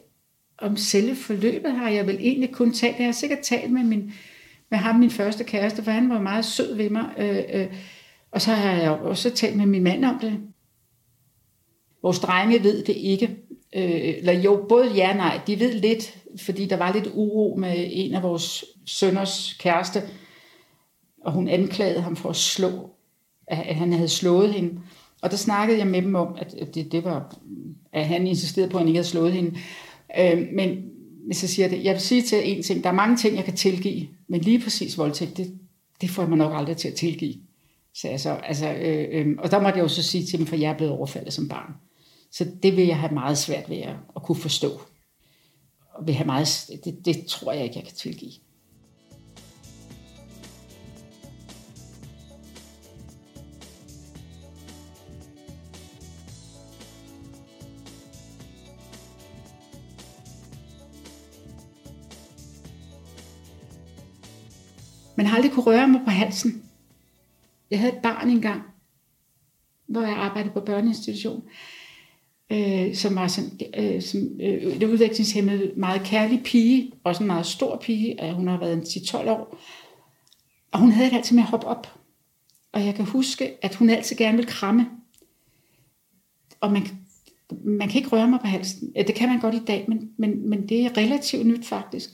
om 0.57 0.77
selve 0.77 1.15
forløbet, 1.15 1.71
har 1.71 1.89
jeg 1.89 2.07
vel 2.07 2.17
egentlig 2.19 2.51
kun 2.51 2.73
talt. 2.73 2.97
Jeg 2.97 3.05
har 3.05 3.11
sikkert 3.11 3.39
talt 3.39 3.71
med, 3.71 3.83
min, 3.83 4.13
med 4.71 4.77
ham, 4.77 4.95
min 4.95 5.11
første 5.11 5.43
kæreste, 5.43 5.83
for 5.83 5.91
han 5.91 6.09
var 6.09 6.21
meget 6.21 6.45
sød 6.45 6.75
ved 6.75 6.89
mig. 6.89 7.05
Øh, 7.17 7.43
øh, 7.53 7.67
og 8.35 8.41
så 8.41 8.53
har 8.53 8.71
jeg 8.71 8.91
også 8.91 9.29
talt 9.29 9.57
med 9.57 9.65
min 9.65 9.83
mand 9.83 10.05
om 10.05 10.19
det. 10.19 10.39
Vores 12.01 12.19
drenge 12.19 12.63
ved 12.63 12.83
det 12.83 12.95
ikke. 12.95 13.25
Øh, 13.75 14.17
eller 14.17 14.33
jo, 14.33 14.65
både 14.69 14.93
ja 14.93 15.09
og 15.09 15.15
nej. 15.15 15.41
De 15.47 15.59
ved 15.59 15.73
lidt, 15.73 16.17
fordi 16.41 16.65
der 16.65 16.77
var 16.77 16.93
lidt 16.93 17.07
uro 17.13 17.55
med 17.59 17.87
en 17.91 18.13
af 18.13 18.23
vores 18.23 18.65
sønners 18.85 19.57
kæreste. 19.59 20.03
Og 21.21 21.31
hun 21.31 21.47
anklagede 21.47 22.01
ham 22.01 22.15
for 22.15 22.29
at 22.29 22.35
slå, 22.35 22.89
at 23.47 23.75
han 23.75 23.93
havde 23.93 24.09
slået 24.09 24.53
hende. 24.53 24.81
Og 25.21 25.31
der 25.31 25.37
snakkede 25.37 25.79
jeg 25.79 25.87
med 25.87 26.01
dem 26.01 26.15
om, 26.15 26.35
at 26.37 26.75
det, 26.75 26.91
det 26.91 27.03
var, 27.03 27.35
at 27.93 28.05
han 28.05 28.27
insisterede 28.27 28.69
på, 28.69 28.77
at 28.77 28.81
han 28.81 28.87
ikke 28.87 28.97
havde 28.97 29.07
slået 29.07 29.33
hende. 29.33 29.57
Øh, 30.19 30.47
men 30.53 30.83
hvis 31.25 31.43
jeg 31.43 31.49
siger 31.49 31.67
det, 31.67 31.83
jeg 31.83 31.93
vil 31.93 32.01
sige 32.01 32.21
til 32.21 32.57
en 32.57 32.63
ting, 32.63 32.83
der 32.83 32.89
er 32.89 32.93
mange 32.93 33.17
ting, 33.17 33.35
jeg 33.35 33.45
kan 33.45 33.55
tilgive, 33.55 34.07
men 34.27 34.41
lige 34.41 34.59
præcis 34.59 34.97
voldtægt, 34.97 35.37
det, 35.37 35.59
det 36.01 36.09
får 36.09 36.25
man 36.25 36.37
nok 36.37 36.53
aldrig 36.55 36.77
til 36.77 36.87
at 36.87 36.93
tilgive 36.93 37.44
så. 37.95 38.07
Altså, 38.07 38.29
altså 38.29 38.73
øh, 38.73 39.07
øh, 39.11 39.35
og 39.37 39.51
der 39.51 39.61
måtte 39.61 39.77
jeg 39.77 39.83
jo 39.83 39.87
så 39.87 40.03
sige 40.03 40.25
til 40.25 40.39
dem, 40.39 40.47
for 40.47 40.55
jeg 40.55 40.71
er 40.71 40.77
blevet 40.77 40.93
overfaldet 40.93 41.33
som 41.33 41.49
barn. 41.49 41.73
Så 42.31 42.47
det 42.63 42.77
vil 42.77 42.85
jeg 42.85 42.99
have 42.99 43.13
meget 43.13 43.37
svært 43.37 43.69
ved 43.69 43.77
at, 43.77 43.95
at 44.15 44.23
kunne 44.23 44.35
forstå. 44.35 44.81
Og 45.93 46.07
vil 46.07 46.15
have 46.15 46.25
meget, 46.25 46.69
det, 46.85 47.05
det 47.05 47.25
tror 47.25 47.51
jeg 47.51 47.63
ikke, 47.63 47.75
jeg 47.75 47.85
kan 47.85 47.95
tilgive. 47.95 48.31
Man 65.17 65.25
har 65.25 65.35
aldrig 65.35 65.51
kunne 65.51 65.65
røre 65.65 65.87
mig 65.87 66.01
på 66.05 66.11
halsen. 66.11 66.64
Jeg 67.75 67.81
havde 67.81 67.95
et 67.95 68.01
barn 68.01 68.29
engang, 68.29 68.61
hvor 69.87 70.01
jeg 70.01 70.17
arbejdede 70.17 70.53
på 70.53 70.59
børneinstitution, 70.59 71.43
øh, 72.51 72.95
som 72.95 73.15
var 73.15 73.27
sådan, 73.27 73.59
øh, 73.77 74.01
som, 74.01 74.21
øh, 74.41 74.79
det 74.79 74.83
udvekslingshemmede, 74.83 75.71
meget 75.75 76.01
kærlig 76.03 76.43
pige, 76.43 76.91
også 77.03 77.23
en 77.23 77.27
meget 77.27 77.45
stor 77.45 77.77
pige, 77.77 78.19
og 78.19 78.33
hun 78.33 78.47
har 78.47 78.59
været 78.59 78.73
en 78.73 78.81
10-12 78.81 79.29
år. 79.29 79.57
Og 80.71 80.79
hun 80.79 80.91
havde 80.91 81.09
det 81.09 81.15
altid 81.15 81.35
med 81.35 81.43
at 81.43 81.49
hoppe 81.49 81.67
op. 81.67 81.99
Og 82.71 82.85
jeg 82.85 82.95
kan 82.95 83.05
huske, 83.05 83.65
at 83.65 83.75
hun 83.75 83.89
altid 83.89 84.15
gerne 84.15 84.37
ville 84.37 84.51
kramme. 84.51 84.89
Og 86.61 86.71
man, 86.71 86.87
man 87.63 87.89
kan 87.89 87.97
ikke 87.97 88.09
røre 88.09 88.27
mig 88.27 88.39
på 88.39 88.47
halsen. 88.47 88.91
Ja, 88.95 89.01
det 89.01 89.15
kan 89.15 89.29
man 89.29 89.39
godt 89.39 89.55
i 89.55 89.65
dag, 89.67 89.85
men, 89.87 90.11
men, 90.17 90.49
men 90.49 90.69
det 90.69 90.85
er 90.85 90.97
relativt 90.97 91.45
nyt 91.45 91.65
faktisk. 91.65 92.09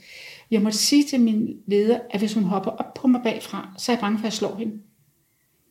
Jeg 0.52 0.62
måtte 0.62 0.78
sige 0.78 1.04
til 1.04 1.22
min 1.22 1.58
leder, 1.68 2.00
at 2.10 2.20
hvis 2.20 2.34
hun 2.34 2.44
hopper 2.44 2.72
op 2.72 2.94
på 2.94 3.08
mig 3.08 3.22
bagfra, 3.24 3.74
så 3.78 3.92
er 3.92 3.96
jeg 3.96 4.02
bange 4.02 4.18
for, 4.18 4.24
at 4.24 4.32
jeg 4.32 4.34
slår 4.34 4.56
hende. 4.56 4.74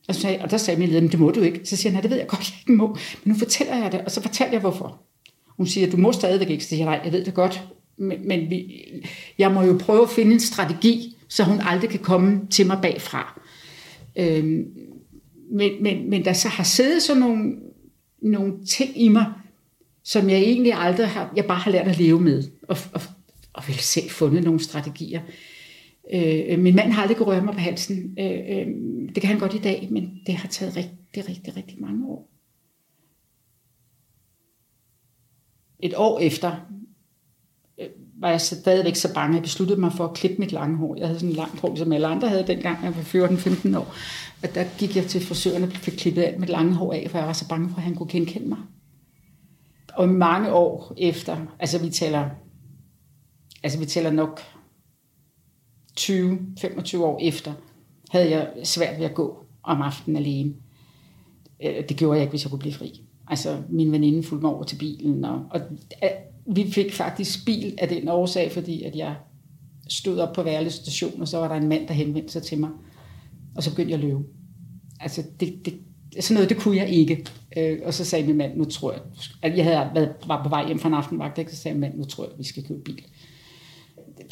Og, 0.07 0.15
så 0.15 0.21
sagde, 0.21 0.39
og 0.41 0.51
der 0.51 0.57
sagde 0.57 0.79
min 0.79 0.89
leder, 0.89 1.07
det 1.07 1.19
må 1.19 1.31
du 1.31 1.41
ikke. 1.41 1.61
Så 1.63 1.75
siger 1.75 1.91
han, 1.91 1.93
nej, 1.95 2.01
det 2.01 2.09
ved 2.09 2.17
jeg 2.17 2.27
godt, 2.27 2.51
jeg 2.51 2.59
ikke 2.59 2.71
må. 2.71 2.87
Men 3.23 3.33
nu 3.33 3.39
fortæller 3.39 3.75
jeg 3.77 3.91
det, 3.91 4.01
og 4.01 4.11
så 4.11 4.21
fortæller 4.21 4.51
jeg, 4.51 4.61
hvorfor. 4.61 5.01
Hun 5.47 5.67
siger, 5.67 5.91
du 5.91 5.97
må 5.97 6.11
stadigvæk 6.11 6.49
ikke. 6.49 6.63
Så 6.63 6.69
siger 6.69 6.79
jeg, 6.79 6.85
nej, 6.85 7.01
jeg 7.05 7.13
ved 7.13 7.25
det 7.25 7.33
godt. 7.33 7.63
Men, 7.97 8.27
men 8.27 8.49
vi, 8.49 8.83
jeg 9.37 9.51
må 9.51 9.61
jo 9.61 9.77
prøve 9.79 10.03
at 10.03 10.09
finde 10.09 10.33
en 10.33 10.39
strategi, 10.39 11.17
så 11.27 11.43
hun 11.43 11.59
aldrig 11.61 11.89
kan 11.89 11.99
komme 11.99 12.41
til 12.49 12.67
mig 12.67 12.79
bagfra. 12.81 13.41
Øhm, 14.15 14.65
men, 15.51 15.83
men, 15.83 16.09
men 16.09 16.25
der 16.25 16.33
så 16.33 16.47
har 16.47 16.63
siddet 16.63 17.01
sådan 17.01 17.19
nogle, 17.21 17.55
nogle 18.21 18.65
ting 18.65 19.01
i 19.01 19.07
mig, 19.07 19.25
som 20.03 20.29
jeg 20.29 20.37
egentlig 20.37 20.73
aldrig 20.73 21.07
har, 21.07 21.33
jeg 21.35 21.45
bare 21.45 21.59
har 21.59 21.71
lært 21.71 21.87
at 21.87 21.97
leve 21.97 22.21
med, 22.21 22.43
og, 22.67 22.77
og, 22.93 23.01
og 23.53 23.63
vel 23.67 23.79
selv 23.79 24.09
fundet 24.09 24.43
nogle 24.43 24.59
strategier. 24.59 25.21
Øh, 26.13 26.59
min 26.59 26.75
mand 26.75 26.91
har 26.91 27.01
aldrig 27.01 27.17
kunne 27.17 27.27
røre 27.27 27.41
mig 27.41 27.53
på 27.53 27.59
halsen. 27.59 28.15
Øh, 28.19 28.39
øh, 28.49 28.67
det 29.15 29.21
kan 29.21 29.29
han 29.29 29.39
godt 29.39 29.53
i 29.53 29.61
dag, 29.61 29.87
men 29.91 30.19
det 30.25 30.35
har 30.35 30.47
taget 30.47 30.75
rigtig, 30.75 31.29
rigtig, 31.29 31.57
rigtig 31.57 31.81
mange 31.81 32.07
år. 32.07 32.29
Et 35.79 35.93
år 35.95 36.19
efter 36.19 36.55
øh, 37.79 37.87
var 38.19 38.29
jeg 38.29 38.41
stadigvæk 38.41 38.95
så 38.95 39.13
bange, 39.13 39.35
jeg 39.35 39.43
besluttede 39.43 39.79
mig 39.79 39.93
for 39.93 40.05
at 40.05 40.13
klippe 40.13 40.37
mit 40.37 40.51
lange 40.51 40.77
hår. 40.77 40.95
Jeg 40.95 41.07
havde 41.07 41.19
sådan 41.19 41.29
en 41.29 41.35
lang 41.35 41.59
hår, 41.59 41.75
som 41.75 41.91
alle 41.91 42.07
andre 42.07 42.29
havde 42.29 42.47
dengang, 42.47 42.83
jeg 42.83 42.95
var 42.95 43.27
14-15 43.27 43.77
år. 43.77 43.93
Og 44.43 44.55
der 44.55 44.63
gik 44.77 44.95
jeg 44.95 45.05
til 45.05 45.25
frisøren 45.25 45.63
og 45.63 45.69
fik 45.69 45.93
klippet 45.93 46.23
alt 46.23 46.39
mit 46.39 46.49
lange 46.49 46.73
hår 46.73 46.93
af, 46.93 47.07
for 47.09 47.17
jeg 47.17 47.27
var 47.27 47.33
så 47.33 47.47
bange 47.47 47.69
for, 47.69 47.77
at 47.77 47.83
han 47.83 47.95
kunne 47.95 48.09
genkende 48.09 48.47
mig. 48.47 48.57
Og 49.93 50.09
mange 50.09 50.53
år 50.53 50.93
efter, 50.97 51.37
altså 51.59 51.79
vi 51.79 51.89
taler, 51.89 52.29
altså 53.63 53.79
vi 53.79 53.85
taler 53.85 54.11
nok 54.11 54.41
20-25 55.99 56.97
år 56.97 57.19
efter, 57.21 57.53
havde 58.09 58.29
jeg 58.29 58.49
svært 58.63 58.99
ved 58.99 59.05
at 59.05 59.13
gå 59.13 59.45
om 59.63 59.81
aftenen 59.81 60.17
alene. 60.17 60.53
Øh, 61.63 61.89
det 61.89 61.97
gjorde 61.97 62.15
jeg 62.15 62.23
ikke, 62.23 62.29
hvis 62.29 62.43
jeg 62.43 62.49
kunne 62.49 62.59
blive 62.59 62.73
fri. 62.73 63.01
Altså, 63.27 63.57
min 63.69 63.91
veninde 63.91 64.23
fulgte 64.23 64.45
mig 64.45 64.55
over 64.55 64.63
til 64.63 64.75
bilen, 64.75 65.25
og, 65.25 65.45
og 65.49 65.61
øh, 66.03 66.09
vi 66.45 66.71
fik 66.71 66.93
faktisk 66.93 67.45
bil 67.45 67.75
af 67.77 67.87
den 67.87 68.07
årsag, 68.07 68.51
fordi 68.51 68.83
at 68.83 68.95
jeg 68.95 69.15
stod 69.89 70.19
op 70.19 70.33
på 70.35 70.43
Værle 70.43 70.69
station, 70.69 71.21
og 71.21 71.27
så 71.27 71.37
var 71.37 71.47
der 71.47 71.55
en 71.55 71.67
mand, 71.67 71.87
der 71.87 71.93
henvendte 71.93 72.31
sig 72.31 72.43
til 72.43 72.59
mig, 72.59 72.69
og 73.55 73.63
så 73.63 73.69
begyndte 73.69 73.91
jeg 73.91 73.99
at 73.99 74.05
løbe. 74.05 74.23
Altså, 74.99 75.23
det, 75.39 75.65
det, 75.65 75.73
sådan 76.19 76.33
noget, 76.33 76.49
det 76.49 76.57
kunne 76.57 76.77
jeg 76.77 76.89
ikke. 76.89 77.25
Øh, 77.57 77.79
og 77.85 77.93
så 77.93 78.05
sagde 78.05 78.27
min 78.27 78.37
mand, 78.37 78.57
nu 78.57 78.65
tror 78.65 78.91
jeg, 78.91 79.01
at 79.41 79.57
jeg 79.57 79.65
havde 79.65 79.89
været, 79.93 80.13
var 80.27 80.43
på 80.43 80.49
vej 80.49 80.67
hjem 80.67 80.79
fra 80.79 80.89
en 80.89 80.93
aftenvagt, 80.93 81.37
ikke? 81.37 81.51
så 81.51 81.57
sagde 81.57 81.75
min 81.75 81.81
mand, 81.81 81.97
nu 81.97 82.03
tror 82.03 82.23
jeg, 82.23 82.33
vi 82.37 82.43
skal 82.43 82.63
købe 82.63 82.79
bil. 82.79 83.03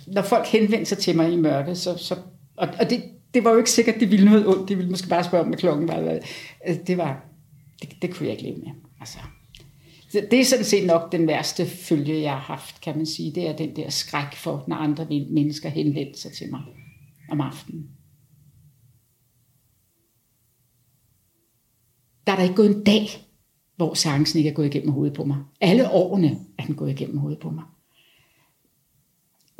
Når 0.07 0.21
folk 0.21 0.47
henvendte 0.47 0.85
sig 0.85 0.97
til 0.97 1.15
mig 1.15 1.33
i 1.33 1.35
mørket, 1.35 1.77
så, 1.77 1.97
så 1.97 2.15
og, 2.57 2.67
og 2.79 2.89
det, 2.89 3.03
det 3.33 3.43
var 3.43 3.51
jo 3.51 3.57
ikke 3.57 3.71
sikkert, 3.71 3.95
det 3.99 4.11
ville 4.11 4.25
noget 4.25 4.47
ondt, 4.47 4.69
de 4.69 4.75
ville 4.75 4.91
måske 4.91 5.09
bare 5.09 5.23
spørge 5.23 5.43
om, 5.43 5.47
hvad 5.47 5.57
klokken 5.57 5.87
var. 5.87 6.19
Det 6.87 6.97
var, 6.97 7.25
det, 7.81 7.89
det 8.01 8.13
kunne 8.13 8.25
jeg 8.25 8.31
ikke 8.31 8.43
leve 8.43 8.57
med. 8.57 8.71
Altså, 8.99 9.17
det 10.13 10.39
er 10.39 10.45
sådan 10.45 10.65
set 10.65 10.87
nok 10.87 11.11
den 11.11 11.27
værste 11.27 11.65
følge, 11.65 12.21
jeg 12.21 12.31
har 12.31 12.39
haft, 12.39 12.81
kan 12.81 12.97
man 12.97 13.05
sige. 13.05 13.35
Det 13.35 13.47
er 13.47 13.55
den 13.55 13.75
der 13.75 13.89
skræk 13.89 14.35
for, 14.35 14.63
når 14.67 14.75
andre 14.75 15.07
mennesker 15.09 15.69
henvendte 15.69 16.21
sig 16.21 16.31
til 16.31 16.51
mig 16.51 16.61
om 17.31 17.41
aftenen. 17.41 17.89
Der 22.27 22.31
er 22.33 22.37
der 22.37 22.43
ikke 22.43 22.55
gået 22.55 22.75
en 22.75 22.83
dag, 22.83 23.07
hvor 23.75 23.93
chancen 23.93 24.37
ikke 24.37 24.49
er 24.49 24.53
gået 24.53 24.65
igennem 24.65 24.91
hovedet 24.91 25.13
på 25.13 25.23
mig. 25.23 25.37
Alle 25.61 25.91
årene 25.91 26.39
er 26.57 26.65
den 26.65 26.75
gået 26.75 26.91
igennem 26.91 27.17
hovedet 27.17 27.39
på 27.39 27.49
mig. 27.49 27.63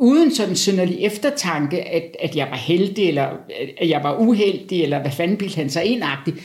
Uden 0.02 0.34
sådan 0.34 0.56
synderlig 0.56 0.98
eftertanke, 1.00 1.82
at, 1.82 2.16
at 2.20 2.36
jeg 2.36 2.48
var 2.50 2.56
heldig, 2.56 3.08
eller 3.08 3.36
at 3.78 3.88
jeg 3.88 4.02
var 4.02 4.18
uheldig, 4.18 4.82
eller 4.82 5.00
hvad 5.00 5.10
fanden 5.10 5.36
bildte 5.36 5.56
han 5.56 5.70
sig 5.70 5.84
indagtigt. 5.84 6.36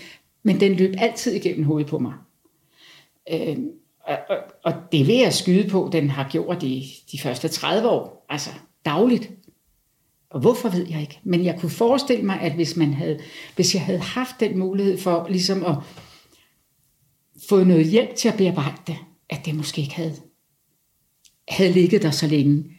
Men 0.43 0.59
den 0.59 0.73
løb 0.73 0.93
altid 0.97 1.33
igennem 1.33 1.65
hovedet 1.65 1.87
på 1.87 1.99
mig. 1.99 2.13
Øh, 3.31 3.57
og, 3.99 4.17
og, 4.29 4.37
og 4.63 4.73
det 4.91 5.07
vil 5.07 5.15
jeg 5.15 5.33
skyde 5.33 5.69
på, 5.69 5.89
den 5.91 6.09
har 6.09 6.29
gjort 6.29 6.61
det 6.61 6.83
de 7.11 7.19
første 7.19 7.47
30 7.47 7.89
år, 7.89 8.25
altså 8.29 8.49
dagligt. 8.85 9.31
Og 10.29 10.39
hvorfor 10.39 10.69
ved 10.69 10.87
jeg 10.89 11.01
ikke. 11.01 11.19
Men 11.23 11.45
jeg 11.45 11.59
kunne 11.59 11.69
forestille 11.69 12.23
mig, 12.23 12.41
at 12.41 12.51
hvis, 12.51 12.75
man 12.75 12.93
havde, 12.93 13.19
hvis 13.55 13.75
jeg 13.75 13.83
havde 13.83 13.99
haft 13.99 14.39
den 14.39 14.59
mulighed 14.59 14.97
for 14.97 15.27
ligesom 15.29 15.65
at 15.65 15.75
få 17.49 17.63
noget 17.63 17.85
hjælp 17.85 18.15
til 18.15 18.29
at 18.29 18.37
bearbejde 18.37 18.77
det, 18.87 18.97
at 19.29 19.45
det 19.45 19.55
måske 19.55 19.81
ikke 19.81 19.95
havde, 19.95 20.15
havde 21.47 21.71
ligget 21.71 22.01
der 22.01 22.11
så 22.11 22.27
længe. 22.27 22.74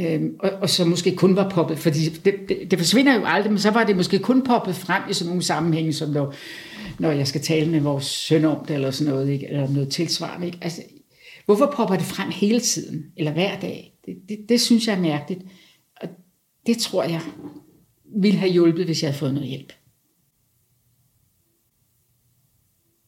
Øhm, 0.00 0.36
og, 0.38 0.50
og 0.50 0.70
så 0.70 0.84
måske 0.84 1.16
kun 1.16 1.36
var 1.36 1.50
poppet, 1.50 1.78
fordi 1.78 2.08
det, 2.08 2.34
det, 2.48 2.70
det 2.70 2.78
forsvinder 2.78 3.14
jo 3.14 3.22
aldrig, 3.24 3.52
men 3.52 3.58
så 3.58 3.70
var 3.70 3.84
det 3.84 3.96
måske 3.96 4.18
kun 4.18 4.42
poppet 4.42 4.74
frem 4.74 5.02
i 5.10 5.12
sådan 5.12 5.28
nogle 5.28 5.42
sammenhænge, 5.42 5.92
som 5.92 6.10
når, 6.10 6.34
når 6.98 7.10
jeg 7.10 7.28
skal 7.28 7.40
tale 7.40 7.70
med 7.70 7.80
vores 7.80 8.04
søn 8.04 8.44
om 8.44 8.64
det, 8.64 8.74
eller 8.74 8.90
sådan 8.90 9.12
noget, 9.12 9.28
ikke? 9.28 9.48
eller 9.48 9.68
noget 9.68 9.88
tilsvarende. 9.88 10.46
Ikke? 10.46 10.58
Altså, 10.60 10.82
hvorfor 11.46 11.72
popper 11.76 11.96
det 11.96 12.04
frem 12.04 12.30
hele 12.30 12.60
tiden, 12.60 13.04
eller 13.16 13.32
hver 13.32 13.60
dag? 13.60 13.92
Det, 14.06 14.16
det, 14.28 14.38
det 14.48 14.60
synes 14.60 14.86
jeg 14.86 14.96
er 14.96 15.00
mærkeligt, 15.00 15.42
og 16.00 16.08
det 16.66 16.78
tror 16.78 17.02
jeg 17.02 17.20
ville 18.16 18.38
have 18.38 18.52
hjulpet, 18.52 18.84
hvis 18.84 19.02
jeg 19.02 19.10
havde 19.10 19.18
fået 19.18 19.34
noget 19.34 19.48
hjælp. 19.48 19.72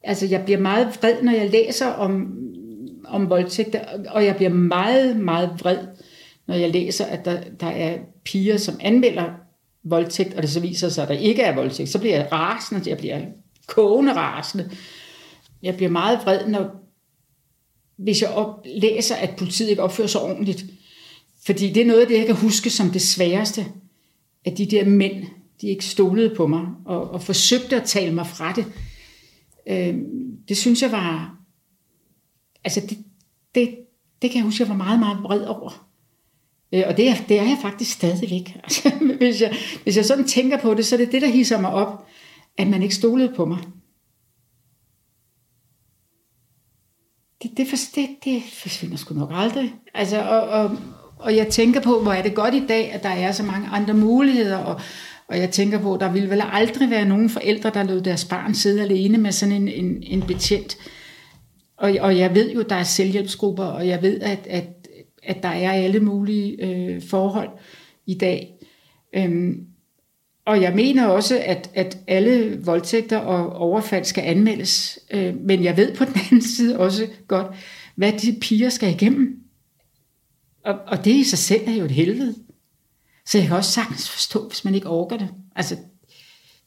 Altså, 0.03 0.25
jeg 0.25 0.45
bliver 0.45 0.59
meget 0.59 0.87
vred, 1.01 1.23
når 1.23 1.31
jeg 1.31 1.49
læser 1.49 1.87
om, 1.87 2.37
om 3.05 3.29
voldtægter, 3.29 3.81
og 4.09 4.25
jeg 4.25 4.35
bliver 4.35 4.53
meget, 4.53 5.17
meget 5.17 5.49
vred, 5.59 5.77
når 6.49 6.55
jeg 6.55 6.69
læser, 6.69 7.05
at 7.05 7.25
der, 7.25 7.41
der 7.59 7.67
er 7.67 7.97
piger, 8.23 8.57
som 8.57 8.75
anmelder 8.79 9.29
voldtægt, 9.83 10.33
og 10.33 10.41
det 10.41 10.49
så 10.49 10.59
viser 10.59 10.89
sig, 10.89 11.03
at 11.03 11.09
der 11.09 11.15
ikke 11.15 11.41
er 11.41 11.55
voldtægt, 11.55 11.89
så 11.89 11.99
bliver 11.99 12.15
jeg 12.15 12.31
rasende, 12.31 12.89
jeg 12.89 12.97
bliver 12.97 13.21
kogende 13.67 14.13
rasende. 14.13 14.71
Jeg 15.63 15.75
bliver 15.75 15.89
meget 15.89 16.19
vred, 16.23 16.47
når, 16.47 16.69
hvis 17.97 18.21
jeg 18.21 18.29
op, 18.29 18.65
læser, 18.65 19.15
at 19.15 19.35
politiet 19.37 19.69
ikke 19.69 19.81
opfører 19.81 20.07
sig 20.07 20.21
ordentligt. 20.21 20.65
Fordi 21.45 21.73
det 21.73 21.81
er 21.81 21.85
noget 21.85 22.01
af 22.01 22.07
det, 22.07 22.17
jeg 22.17 22.25
kan 22.25 22.35
huske 22.35 22.69
som 22.69 22.89
det 22.89 23.01
sværeste, 23.01 23.65
at 24.45 24.57
de 24.57 24.65
der 24.65 24.85
mænd, 24.85 25.25
de 25.61 25.67
ikke 25.67 25.85
stolede 25.85 26.35
på 26.35 26.47
mig, 26.47 26.65
og, 26.85 27.11
og 27.11 27.21
forsøgte 27.21 27.75
at 27.75 27.83
tale 27.83 28.15
mig 28.15 28.27
fra 28.27 28.53
det. 28.53 28.65
Øh, 29.67 29.97
det 30.47 30.57
synes 30.57 30.81
jeg 30.81 30.91
var, 30.91 31.37
altså 32.63 32.81
det, 32.89 32.97
det, 33.55 33.75
det 34.21 34.29
kan 34.29 34.37
jeg 34.37 34.43
huske, 34.43 34.63
jeg 34.63 34.69
var 34.69 34.75
meget, 34.75 34.99
meget 34.99 35.23
vred 35.23 35.45
over. 35.45 35.88
Øh, 36.73 36.83
og 36.87 36.97
det 36.97 37.09
er, 37.09 37.15
det 37.29 37.39
er 37.39 37.43
jeg 37.43 37.57
faktisk 37.61 37.91
stadigvæk. 37.91 38.55
Altså, 38.63 38.89
hvis, 39.17 39.41
jeg, 39.41 39.55
hvis 39.83 39.97
jeg 39.97 40.05
sådan 40.05 40.27
tænker 40.27 40.57
på 40.57 40.73
det, 40.73 40.85
så 40.85 40.95
er 40.95 40.97
det 40.97 41.11
det, 41.11 41.21
der 41.21 41.27
hisser 41.27 41.61
mig 41.61 41.71
op, 41.71 42.07
at 42.57 42.67
man 42.67 42.83
ikke 42.83 42.95
stolede 42.95 43.33
på 43.35 43.45
mig. 43.45 43.59
Det, 47.43 47.57
det, 47.57 47.67
for, 47.67 47.77
det, 47.95 48.09
det 48.23 48.43
forsvinder 48.53 48.97
sgu 48.97 49.15
nok 49.15 49.29
aldrig. 49.33 49.75
Altså, 49.93 50.21
og, 50.21 50.41
og, 50.41 50.77
og 51.19 51.35
jeg 51.35 51.47
tænker 51.47 51.81
på, 51.81 52.01
hvor 52.01 52.13
er 52.13 52.21
det 52.21 52.35
godt 52.35 52.53
i 52.53 52.65
dag, 52.67 52.91
at 52.91 53.03
der 53.03 53.09
er 53.09 53.31
så 53.31 53.43
mange 53.43 53.67
andre 53.67 53.93
muligheder, 53.93 54.57
og, 54.57 54.81
og 55.27 55.39
jeg 55.39 55.49
tænker 55.49 55.79
på, 55.79 55.97
der 55.99 56.11
vil 56.11 56.29
vel 56.29 56.41
aldrig 56.51 56.89
være 56.89 57.05
nogen 57.05 57.29
forældre, 57.29 57.69
der 57.69 57.83
lod 57.83 58.01
deres 58.01 58.25
barn 58.25 58.53
sidde 58.53 58.81
alene 58.81 59.17
med 59.17 59.31
sådan 59.31 59.55
en, 59.55 59.67
en, 59.67 60.03
en 60.03 60.21
betjent. 60.21 60.77
Og, 61.77 61.95
og 61.99 62.17
jeg 62.17 62.35
ved 62.35 62.51
jo, 62.51 62.61
der 62.61 62.75
er 62.75 62.83
selvhjælpsgrupper, 62.83 63.65
og 63.65 63.87
jeg 63.87 64.01
ved, 64.01 64.21
at, 64.21 64.47
at 64.49 64.78
at 65.29 65.43
der 65.43 65.49
er 65.49 65.71
alle 65.71 65.99
mulige 65.99 66.65
øh, 66.65 67.01
forhold 67.01 67.49
i 68.05 68.13
dag. 68.13 68.53
Øhm, 69.15 69.65
og 70.45 70.61
jeg 70.61 70.75
mener 70.75 71.05
også, 71.05 71.39
at, 71.45 71.69
at 71.73 71.97
alle 72.07 72.59
voldtægter 72.65 73.17
og 73.17 73.53
overfald 73.53 74.05
skal 74.05 74.23
anmeldes. 74.23 74.99
Øh, 75.11 75.35
men 75.35 75.63
jeg 75.63 75.77
ved 75.77 75.95
på 75.95 76.05
den 76.05 76.13
anden 76.25 76.41
side 76.41 76.79
også 76.79 77.07
godt, 77.27 77.47
hvad 77.95 78.13
de 78.13 78.37
piger 78.41 78.69
skal 78.69 78.89
igennem. 78.89 79.39
Og, 80.65 80.79
og 80.87 81.05
det 81.05 81.11
i 81.11 81.23
sig 81.23 81.39
selv 81.39 81.67
er 81.67 81.73
jo 81.73 81.85
et 81.85 81.91
helvede. 81.91 82.35
Så 83.25 83.37
jeg 83.37 83.47
kan 83.47 83.55
også 83.55 83.71
sagtens 83.71 84.09
forstå, 84.09 84.47
hvis 84.47 84.65
man 84.65 84.75
ikke 84.75 84.89
orker 84.89 85.17
det. 85.17 85.27
Altså, 85.55 85.77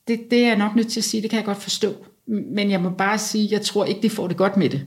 det, 0.09 0.21
det 0.31 0.38
er 0.38 0.47
jeg 0.47 0.59
nok 0.59 0.76
nødt 0.76 0.88
til 0.88 1.00
at 1.00 1.04
sige, 1.04 1.23
det 1.23 1.31
kan 1.31 1.37
jeg 1.37 1.47
godt 1.47 1.62
forstå. 1.62 2.07
Men 2.26 2.71
jeg 2.71 2.81
må 2.81 2.90
bare 2.90 3.19
sige, 3.19 3.49
jeg 3.50 3.62
tror 3.62 3.85
ikke, 3.85 4.02
de 4.02 4.11
får 4.11 4.28
det 4.28 4.37
godt 4.37 4.57
med 4.57 4.69
det. 4.69 4.87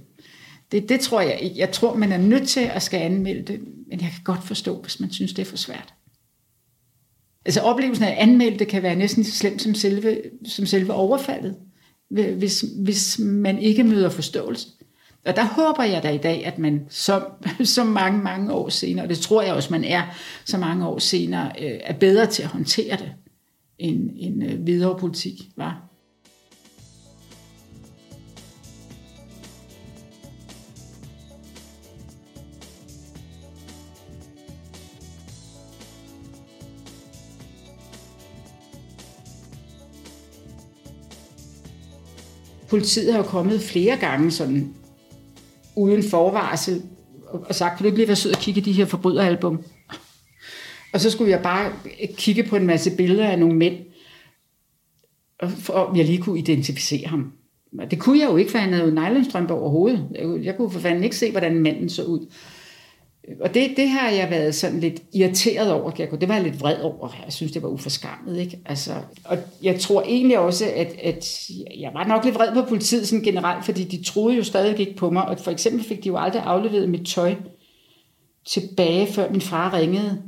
Det, 0.71 0.89
det 0.89 0.99
tror 0.99 1.21
jeg 1.21 1.39
ikke. 1.41 1.59
Jeg 1.59 1.71
tror, 1.71 1.95
man 1.95 2.11
er 2.11 2.17
nødt 2.17 2.47
til 2.47 2.59
at 2.59 2.83
skal 2.83 2.99
anmelde 2.99 3.41
det, 3.41 3.59
men 3.87 4.01
jeg 4.01 4.09
kan 4.09 4.23
godt 4.23 4.43
forstå, 4.43 4.81
hvis 4.81 4.99
man 4.99 5.11
synes, 5.11 5.33
det 5.33 5.41
er 5.41 5.49
for 5.49 5.57
svært. 5.57 5.93
Altså 7.45 7.61
oplevelsen 7.61 8.05
af 8.05 8.11
at 8.11 8.17
anmelde 8.17 8.59
det 8.59 8.67
kan 8.67 8.83
være 8.83 8.95
næsten 8.95 9.23
så 9.23 9.31
slemt 9.31 9.61
som 9.61 9.75
selve, 9.75 10.21
som 10.45 10.65
selve 10.65 10.93
overfaldet, 10.93 11.55
hvis, 12.09 12.65
hvis 12.83 13.19
man 13.19 13.59
ikke 13.59 13.83
møder 13.83 14.09
forståelse. 14.09 14.67
Og 15.25 15.35
der 15.35 15.43
håber 15.43 15.83
jeg 15.83 16.03
da 16.03 16.09
i 16.09 16.17
dag, 16.17 16.45
at 16.45 16.59
man 16.59 16.85
så, 16.89 17.23
så 17.63 17.83
mange, 17.83 18.23
mange 18.23 18.53
år 18.53 18.69
senere, 18.69 19.05
og 19.05 19.09
det 19.09 19.17
tror 19.17 19.41
jeg 19.41 19.53
også, 19.53 19.71
man 19.71 19.83
er 19.83 20.03
så 20.45 20.57
mange 20.57 20.87
år 20.87 20.99
senere, 20.99 21.51
øh, 21.61 21.79
er 21.83 21.93
bedre 21.93 22.25
til 22.25 22.43
at 22.43 22.49
håndtere 22.49 22.97
det. 22.97 23.13
en, 23.77 24.11
en 24.15 24.41
øh, 24.43 24.67
videre 24.67 24.99
politik 24.99 25.41
var. 25.55 25.84
Politiet 42.69 43.13
har 43.13 43.19
jo 43.19 43.25
kommet 43.25 43.61
flere 43.61 43.97
gange 43.97 44.31
sådan 44.31 44.73
uden 45.75 46.03
forvarsel 46.03 46.83
og 47.31 47.55
sagt, 47.55 47.77
kan 47.77 47.83
du 47.83 47.87
ikke 47.87 47.97
lige 47.97 48.07
være 48.07 48.15
sød 48.15 48.31
og 48.31 48.39
kigge 48.39 48.61
de 48.61 48.71
her 48.71 48.85
forbryderalbum? 48.85 49.63
Og 50.93 51.01
så 51.01 51.11
skulle 51.11 51.31
jeg 51.31 51.43
bare 51.43 51.71
kigge 52.17 52.43
på 52.43 52.55
en 52.55 52.67
masse 52.67 52.95
billeder 52.95 53.27
af 53.27 53.39
nogle 53.39 53.55
mænd, 53.55 53.75
for 55.43 55.73
om 55.73 55.97
jeg 55.97 56.05
lige 56.05 56.21
kunne 56.21 56.39
identificere 56.39 57.07
ham. 57.07 57.33
Det 57.91 57.99
kunne 57.99 58.19
jeg 58.19 58.29
jo 58.29 58.37
ikke, 58.37 58.51
for 58.51 58.57
han 58.57 58.73
havde 58.73 58.89
jo 58.89 58.93
nylonstrømpe 58.93 59.53
overhovedet. 59.53 60.09
Jeg 60.43 60.57
kunne 60.57 60.71
for 60.71 60.79
fanden 60.79 61.03
ikke 61.03 61.15
se, 61.15 61.31
hvordan 61.31 61.55
manden 61.55 61.89
så 61.89 62.03
ud. 62.03 62.27
Og 63.41 63.53
det, 63.53 63.73
det 63.77 63.89
har 63.89 64.09
jeg 64.09 64.29
været 64.29 64.55
sådan 64.55 64.79
lidt 64.79 65.01
irriteret 65.13 65.71
over. 65.71 65.89
Det 65.91 66.27
var 66.27 66.35
jeg 66.35 66.43
lidt 66.43 66.59
vred 66.59 66.81
over. 66.81 67.09
Jeg 67.25 67.33
synes, 67.33 67.51
det 67.51 67.63
var 67.63 67.69
uforskammet. 67.69 68.39
Ikke? 68.39 68.59
Altså, 68.65 68.91
og 69.23 69.37
jeg 69.63 69.79
tror 69.79 70.01
egentlig 70.01 70.39
også, 70.39 70.65
at, 70.75 70.95
at 71.03 71.49
jeg 71.79 71.91
var 71.93 72.07
nok 72.07 72.25
lidt 72.25 72.35
vred 72.35 72.53
på 72.53 72.61
politiet 72.61 73.07
sådan 73.07 73.23
generelt, 73.23 73.65
fordi 73.65 73.83
de 73.83 74.03
troede 74.03 74.37
jo 74.37 74.43
stadig 74.43 74.79
ikke 74.79 74.95
på 74.95 75.09
mig. 75.09 75.25
Og 75.25 75.39
for 75.39 75.51
eksempel 75.51 75.83
fik 75.83 76.03
de 76.03 76.07
jo 76.07 76.17
aldrig 76.17 76.43
afleveret 76.43 76.89
mit 76.89 77.07
tøj 77.07 77.35
tilbage, 78.45 79.07
før 79.07 79.31
min 79.31 79.41
far 79.41 79.73
ringede 79.73 80.21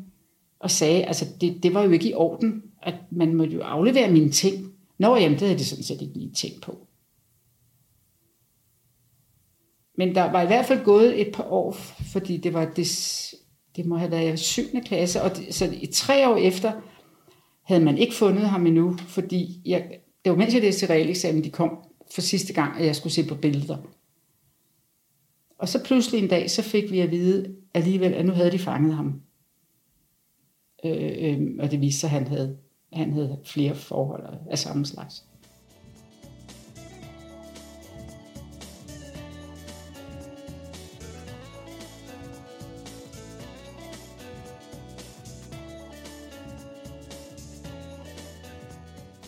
og 0.59 0.71
sagde, 0.71 1.03
altså 1.03 1.25
det, 1.41 1.63
det 1.63 1.73
var 1.73 1.83
jo 1.83 1.91
ikke 1.91 2.09
i 2.09 2.13
orden, 2.13 2.63
at 2.83 2.95
man 3.11 3.33
måtte 3.33 3.53
jo 3.53 3.61
aflevere 3.61 4.11
mine 4.11 4.31
ting. 4.31 4.71
Nå, 4.97 5.15
jamen, 5.15 5.39
det 5.39 5.47
havde 5.47 5.59
de 5.59 5.65
sådan 5.65 5.83
set 5.83 6.01
ikke 6.01 6.13
lige 6.13 6.33
tænkt 6.33 6.61
på. 6.61 6.86
Men 9.97 10.15
der 10.15 10.31
var 10.31 10.41
i 10.41 10.45
hvert 10.45 10.65
fald 10.65 10.83
gået 10.83 11.21
et 11.21 11.33
par 11.33 11.51
år, 11.51 11.71
fordi 12.11 12.37
det 12.37 12.53
var 12.53 12.65
det, 12.65 12.87
det 13.75 13.85
må 13.85 13.97
have 13.97 14.11
været 14.11 14.33
i 14.33 14.43
7. 14.43 14.63
klasse, 14.85 15.21
og 15.21 15.37
det, 15.37 15.55
så 15.55 15.69
i 15.81 15.85
tre 15.85 16.29
år 16.29 16.35
efter 16.35 16.71
havde 17.63 17.83
man 17.83 17.97
ikke 17.97 18.15
fundet 18.15 18.49
ham 18.49 18.67
endnu, 18.67 18.97
fordi 18.97 19.61
jeg, 19.65 19.99
det 20.25 20.31
var 20.31 20.37
mens 20.37 20.53
jeg 20.53 20.61
læste 20.61 20.89
realeksamen, 20.89 21.43
de 21.43 21.49
kom 21.49 21.77
for 22.13 22.21
sidste 22.21 22.53
gang, 22.53 22.79
at 22.79 22.85
jeg 22.85 22.95
skulle 22.95 23.13
se 23.13 23.27
på 23.27 23.35
billeder. 23.35 23.77
Og 25.59 25.69
så 25.69 25.83
pludselig 25.83 26.23
en 26.23 26.29
dag, 26.29 26.51
så 26.51 26.61
fik 26.61 26.91
vi 26.91 26.99
at 26.99 27.11
vide 27.11 27.55
alligevel, 27.73 28.13
at 28.13 28.25
nu 28.25 28.31
havde 28.31 28.51
de 28.51 28.59
fanget 28.59 28.93
ham. 28.93 29.21
Øh, 30.85 31.11
øh, 31.19 31.41
og 31.59 31.71
det 31.71 31.81
viste 31.81 31.99
sig, 31.99 32.07
at 32.07 32.11
han 32.11 32.27
havde, 32.27 32.57
han 32.93 33.13
havde 33.13 33.39
flere 33.45 33.75
forhold 33.75 34.23
af 34.49 34.59
samme 34.59 34.85
slags. 34.85 35.25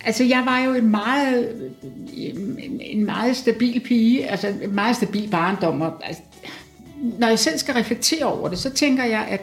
Altså, 0.10 0.24
jeg 0.24 0.46
var 0.46 0.60
jo 0.60 0.74
en 0.74 0.90
meget, 0.90 1.72
en 2.82 3.06
meget 3.06 3.36
stabil 3.36 3.80
pige, 3.80 4.28
altså 4.28 4.48
en 4.48 4.76
meget 4.76 4.96
stabil 4.96 5.30
barndom. 5.30 5.82
Og, 5.82 6.08
altså, 6.08 6.22
når 7.20 7.28
jeg 7.28 7.40
selv 7.40 7.58
skal 7.58 7.74
reflektere 7.74 8.26
over 8.26 8.50
det, 8.50 8.60
så 8.60 8.70
tænker 8.70 9.04
jeg, 9.04 9.28
at 9.30 9.42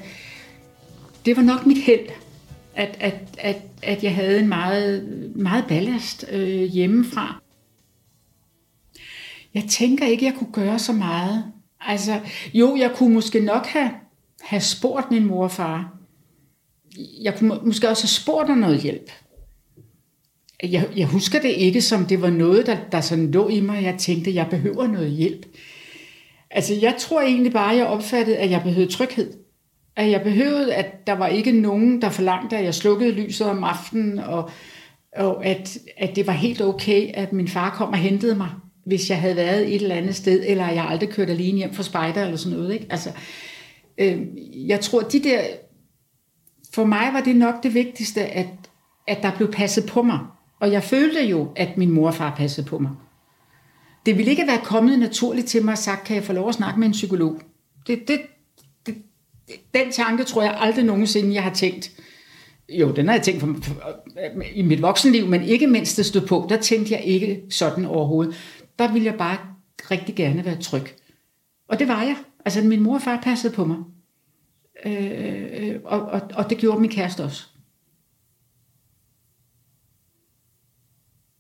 det 1.25 1.37
var 1.37 1.43
nok 1.43 1.67
mit 1.67 1.83
held, 1.83 2.09
at, 2.75 2.97
at, 3.01 3.15
at, 3.39 3.57
at 3.83 4.05
jeg 4.05 4.15
havde 4.15 4.39
en 4.39 4.49
meget, 4.49 5.03
meget 5.37 5.65
ballast 5.69 6.25
øh, 6.31 6.63
hjemmefra. 6.63 7.43
Jeg 9.55 9.65
tænker 9.71 10.07
ikke, 10.07 10.27
at 10.27 10.33
jeg 10.33 10.39
kunne 10.39 10.53
gøre 10.53 10.79
så 10.79 10.93
meget. 10.93 11.45
Altså, 11.81 12.21
jo, 12.55 12.77
jeg 12.77 12.93
kunne 12.95 13.15
måske 13.15 13.41
nok 13.41 13.67
have, 13.67 13.91
have 14.41 14.61
spurgt 14.61 15.11
min 15.11 15.25
mor 15.25 15.45
og 15.45 15.51
far. 15.51 15.97
Jeg 17.23 17.39
kunne 17.39 17.59
måske 17.65 17.89
også 17.89 18.03
have 18.03 18.23
spurgt 18.23 18.51
om 18.51 18.59
noget 18.59 18.81
hjælp 18.81 19.11
jeg, 20.63 20.89
jeg 20.97 21.07
husker 21.07 21.41
det 21.41 21.49
ikke 21.49 21.83
som, 21.83 22.05
det 22.05 22.23
var 22.23 22.31
noget, 22.31 22.67
der, 22.67 22.77
der 22.93 23.01
sådan 23.01 23.31
lå 23.31 23.49
i 23.49 23.61
mig. 23.61 23.83
Jeg 23.83 23.95
tænkte, 23.99 24.35
jeg 24.35 24.47
behøver 24.51 24.87
noget 24.87 25.11
hjælp. 25.11 25.47
Altså, 26.51 26.75
jeg 26.75 26.95
tror 26.99 27.21
egentlig 27.21 27.53
bare, 27.53 27.77
jeg 27.77 27.87
opfattede, 27.87 28.37
at 28.37 28.51
jeg 28.51 28.63
behøvede 28.63 28.93
tryghed. 28.93 29.33
At 29.97 30.11
jeg 30.11 30.23
behøvede, 30.23 30.75
at 30.75 31.07
der 31.07 31.13
var 31.13 31.27
ikke 31.27 31.53
nogen, 31.53 32.03
der 32.03 32.09
forlangte, 32.09 32.57
at 32.57 32.65
jeg 32.65 32.75
slukkede 32.75 33.11
lyset 33.11 33.47
om 33.47 33.65
aftenen, 33.65 34.19
og, 34.19 34.51
og 35.17 35.47
at, 35.47 35.79
at 35.97 36.17
det 36.17 36.27
var 36.27 36.33
helt 36.33 36.61
okay, 36.61 37.11
at 37.15 37.33
min 37.33 37.49
far 37.49 37.71
kom 37.71 37.89
og 37.89 37.99
hentede 37.99 38.35
mig, 38.35 38.51
hvis 38.87 39.11
jeg 39.11 39.21
havde 39.21 39.37
været 39.37 39.75
et 39.75 39.83
eller 39.83 39.95
andet 39.95 40.15
sted, 40.15 40.45
eller 40.47 40.71
jeg 40.71 40.87
aldrig 40.89 41.09
kørte 41.09 41.33
alene 41.33 41.59
hjem 41.59 41.75
fra 41.75 41.83
spejder 41.83 42.25
eller 42.25 42.37
sådan 42.37 42.59
noget. 42.59 42.75
Ikke? 42.75 42.87
Altså, 42.91 43.11
øh, 43.99 44.21
jeg 44.55 44.81
tror, 44.81 45.01
de 45.01 45.23
der... 45.23 45.41
For 46.75 46.85
mig 46.85 47.11
var 47.13 47.21
det 47.21 47.37
nok 47.37 47.63
det 47.63 47.75
vigtigste, 47.75 48.27
at, 48.27 48.47
at 49.07 49.23
der 49.23 49.37
blev 49.37 49.53
passet 49.53 49.87
på 49.87 50.03
mig. 50.03 50.19
Og 50.61 50.73
jeg 50.73 50.83
følte 50.83 51.25
jo, 51.25 51.53
at 51.57 51.77
min 51.77 51.91
mor 51.91 52.07
og 52.07 52.15
far 52.15 52.35
passede 52.37 52.67
på 52.67 52.79
mig. 52.79 52.91
Det 54.07 54.19
ville 54.19 54.31
ikke 54.31 54.47
være 54.47 54.61
kommet 54.65 54.99
naturligt 54.99 55.47
til 55.47 55.65
mig 55.65 55.73
og 55.73 55.79
sagt, 55.79 56.07
kan 56.07 56.17
jeg 56.17 56.25
få 56.25 56.33
lov 56.33 56.49
at 56.49 56.55
snakke 56.55 56.81
med 56.81 56.87
en 56.87 56.93
psykolog? 56.93 57.41
Det, 57.87 58.09
det, 58.09 58.21
det, 58.87 58.95
den 59.75 59.93
tanke 59.93 60.25
tror 60.25 60.43
jeg 60.43 60.57
aldrig 60.61 60.85
nogensinde, 60.85 61.35
jeg 61.35 61.43
har 61.43 61.55
tænkt. 61.55 61.91
Jo, 62.69 62.93
den 62.93 63.07
har 63.07 63.15
jeg 63.15 63.23
tænkt 63.23 63.41
for, 63.41 63.57
for, 63.63 63.75
i 64.55 64.63
mit 64.63 64.83
voksenliv, 64.83 65.27
men 65.27 65.43
ikke 65.43 65.67
mindst 65.67 65.97
det 65.97 66.07
stod 66.07 66.27
på. 66.27 66.47
Der 66.49 66.57
tænkte 66.57 66.93
jeg 66.93 67.05
ikke 67.05 67.43
sådan 67.51 67.85
overhovedet. 67.85 68.35
Der 68.79 68.93
ville 68.93 69.07
jeg 69.07 69.15
bare 69.15 69.39
rigtig 69.91 70.15
gerne 70.15 70.45
være 70.45 70.61
tryg. 70.61 70.83
Og 71.69 71.79
det 71.79 71.89
var 71.89 72.03
jeg. 72.03 72.17
Altså, 72.45 72.63
min 72.63 72.83
mor 72.83 72.95
og 72.95 73.03
far 73.03 73.21
passede 73.23 73.53
på 73.53 73.65
mig. 73.65 73.77
Øh, 74.87 75.43
øh 75.59 75.81
og, 75.85 76.01
og, 76.01 76.21
og 76.35 76.51
det 76.51 76.59
gjorde 76.59 76.81
min 76.81 76.91
kæreste 76.91 77.25
også. 77.25 77.49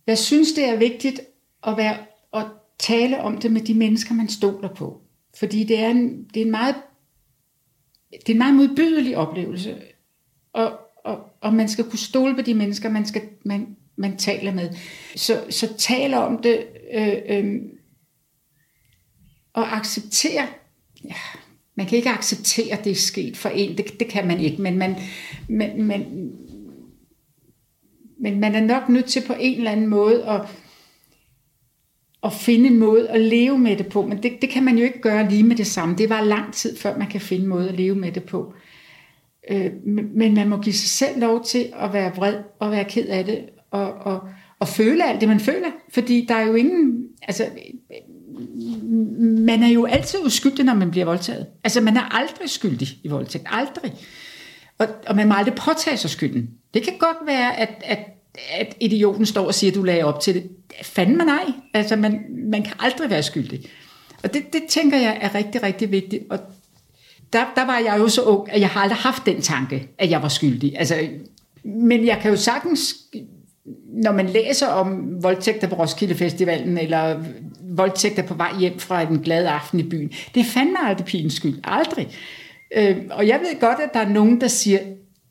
Jeg 0.06 0.18
synes, 0.18 0.52
det 0.52 0.64
er 0.64 0.76
vigtigt 0.76 1.20
at, 1.66 1.76
være, 1.76 1.96
at 2.34 2.46
tale 2.78 3.20
om 3.20 3.38
det 3.38 3.52
med 3.52 3.60
de 3.60 3.74
mennesker, 3.74 4.14
man 4.14 4.28
stoler 4.28 4.74
på. 4.74 5.00
Fordi 5.38 5.64
det 5.64 5.78
er 5.78 5.88
en, 5.88 6.24
det 6.34 6.40
er 6.40 6.44
en 6.44 6.50
meget 6.50 6.74
det 8.10 8.28
er 8.28 8.32
en 8.32 8.38
meget 8.38 8.54
modbydelig 8.54 9.16
oplevelse. 9.16 9.76
Og, 10.52 10.78
og, 11.04 11.18
og 11.40 11.54
man 11.54 11.68
skal 11.68 11.84
kunne 11.84 11.98
stole 11.98 12.34
på 12.34 12.42
de 12.42 12.54
mennesker, 12.54 12.88
man, 12.88 13.06
skal, 13.06 13.22
man, 13.44 13.76
man 13.96 14.16
taler 14.16 14.54
med. 14.54 14.70
Så, 15.16 15.44
så 15.50 15.74
tal 15.78 16.14
om 16.14 16.42
det 16.42 16.66
øh, 16.94 17.16
øh, 17.28 17.62
og 19.52 19.76
acceptere. 19.76 20.46
Ja, 21.04 21.14
man 21.74 21.86
kan 21.86 21.98
ikke 21.98 22.10
acceptere, 22.10 22.78
at 22.78 22.84
det 22.84 22.90
er 22.90 22.96
sket 22.96 23.36
for 23.36 23.48
en. 23.48 23.78
Det, 23.78 24.00
det 24.00 24.08
kan 24.08 24.26
man 24.26 24.40
ikke. 24.40 24.62
Men 24.62 24.78
man, 24.78 24.96
man, 25.48 25.82
man, 25.82 26.32
men 28.20 28.40
man 28.40 28.54
er 28.54 28.60
nok 28.60 28.88
nødt 28.88 29.06
til 29.06 29.22
på 29.26 29.34
en 29.40 29.58
eller 29.58 29.70
anden 29.70 29.86
måde 29.86 30.24
at, 30.24 30.40
at 32.22 32.32
finde 32.32 32.66
en 32.66 32.78
måde 32.78 33.08
at 33.08 33.20
leve 33.20 33.58
med 33.58 33.76
det 33.76 33.86
på. 33.86 34.06
Men 34.06 34.22
det, 34.22 34.32
det 34.40 34.50
kan 34.50 34.64
man 34.64 34.78
jo 34.78 34.84
ikke 34.84 35.00
gøre 35.00 35.30
lige 35.30 35.42
med 35.42 35.56
det 35.56 35.66
samme. 35.66 35.96
Det 35.96 36.10
var 36.10 36.20
lang 36.20 36.52
tid, 36.52 36.76
før 36.76 36.98
man 36.98 37.08
kan 37.08 37.20
finde 37.20 37.42
en 37.42 37.48
måde 37.48 37.68
at 37.68 37.74
leve 37.74 37.94
med 37.94 38.12
det 38.12 38.24
på. 38.24 38.54
Øh, 39.50 39.70
men 40.14 40.34
man 40.34 40.48
må 40.48 40.56
give 40.60 40.74
sig 40.74 40.88
selv 40.88 41.20
lov 41.20 41.44
til 41.44 41.72
at 41.76 41.92
være 41.92 42.12
vred 42.16 42.36
og 42.58 42.70
være 42.70 42.84
ked 42.84 43.06
af 43.06 43.24
det. 43.24 43.40
Og, 43.70 43.92
og, 43.94 44.20
og 44.58 44.68
føle 44.68 45.04
alt 45.04 45.20
det, 45.20 45.28
man 45.28 45.40
føler. 45.40 45.68
Fordi 45.90 46.26
der 46.28 46.34
er 46.34 46.46
jo 46.46 46.54
ingen... 46.54 47.06
Altså, 47.22 47.46
man 49.20 49.62
er 49.62 49.68
jo 49.68 49.84
altid 49.84 50.18
uskyldig, 50.24 50.64
når 50.64 50.74
man 50.74 50.90
bliver 50.90 51.06
voldtaget. 51.06 51.46
Altså, 51.64 51.80
man 51.80 51.96
er 51.96 52.14
aldrig 52.14 52.50
skyldig 52.50 52.88
i 53.02 53.08
voldtægt. 53.08 53.44
Aldrig. 53.46 53.92
Og, 54.78 54.86
og 55.06 55.16
man 55.16 55.28
må 55.28 55.34
aldrig 55.34 55.54
påtage 55.54 55.96
sig 55.96 56.10
skylden. 56.10 56.50
Det 56.76 56.84
kan 56.84 56.98
godt 56.98 57.16
være, 57.26 57.58
at, 57.58 57.68
at, 57.84 57.98
at 58.50 58.76
idioten 58.80 59.26
står 59.26 59.46
og 59.46 59.54
siger, 59.54 59.70
at 59.70 59.74
du 59.74 59.82
lagde 59.82 60.04
op 60.04 60.20
til 60.20 60.34
det. 60.34 60.50
Fanden 60.82 61.16
man 61.16 61.26
nej. 61.26 61.44
Altså, 61.74 61.96
man, 61.96 62.24
man 62.50 62.62
kan 62.62 62.72
aldrig 62.78 63.10
være 63.10 63.22
skyldig. 63.22 63.60
Og 64.22 64.34
det, 64.34 64.52
det 64.52 64.62
tænker 64.68 64.98
jeg 64.98 65.18
er 65.20 65.34
rigtig, 65.34 65.62
rigtig 65.62 65.90
vigtigt. 65.90 66.22
Og 66.30 66.38
der, 67.32 67.52
der 67.56 67.66
var 67.66 67.78
jeg 67.78 67.98
jo 67.98 68.08
så 68.08 68.22
ung, 68.22 68.52
at 68.52 68.60
jeg 68.60 68.68
har 68.68 68.80
aldrig 68.80 68.98
haft 68.98 69.26
den 69.26 69.42
tanke, 69.42 69.88
at 69.98 70.10
jeg 70.10 70.22
var 70.22 70.28
skyldig. 70.28 70.78
Altså, 70.78 71.08
men 71.64 72.06
jeg 72.06 72.18
kan 72.22 72.30
jo 72.30 72.36
sagtens, 72.36 72.94
når 74.02 74.12
man 74.12 74.26
læser 74.26 74.66
om 74.66 75.22
voldtægter 75.22 75.68
på 75.68 75.74
Roskilde 75.74 76.14
Festivalen, 76.14 76.78
eller 76.78 77.24
voldtægter 77.60 78.22
på 78.22 78.34
vej 78.34 78.58
hjem 78.60 78.78
fra 78.78 79.02
en 79.02 79.18
glad 79.18 79.46
aften 79.46 79.80
i 79.80 79.82
byen, 79.82 80.12
det 80.34 80.40
er 80.40 80.44
fandme 80.44 80.76
aldrig 80.84 81.06
pigens 81.06 81.34
skyld. 81.34 81.58
Aldrig. 81.64 82.08
Øh, 82.76 82.96
og 83.10 83.28
jeg 83.28 83.40
ved 83.40 83.60
godt, 83.60 83.78
at 83.80 83.94
der 83.94 84.00
er 84.00 84.08
nogen, 84.08 84.40
der 84.40 84.48
siger, 84.48 84.78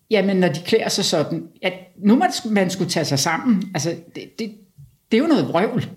jamen 0.09 0.37
når 0.37 0.47
de 0.47 0.59
klæder 0.65 0.89
sig 0.89 1.05
sådan, 1.05 1.47
at 1.61 1.73
nu 1.97 2.15
man, 2.15 2.29
man 2.45 2.69
skulle 2.69 2.89
tage 2.89 3.05
sig 3.05 3.19
sammen. 3.19 3.63
Altså, 3.73 3.95
det, 4.15 4.39
det, 4.39 4.51
det 5.11 5.17
er 5.17 5.21
jo 5.21 5.27
noget 5.27 5.47
vrøvl. 5.47 5.89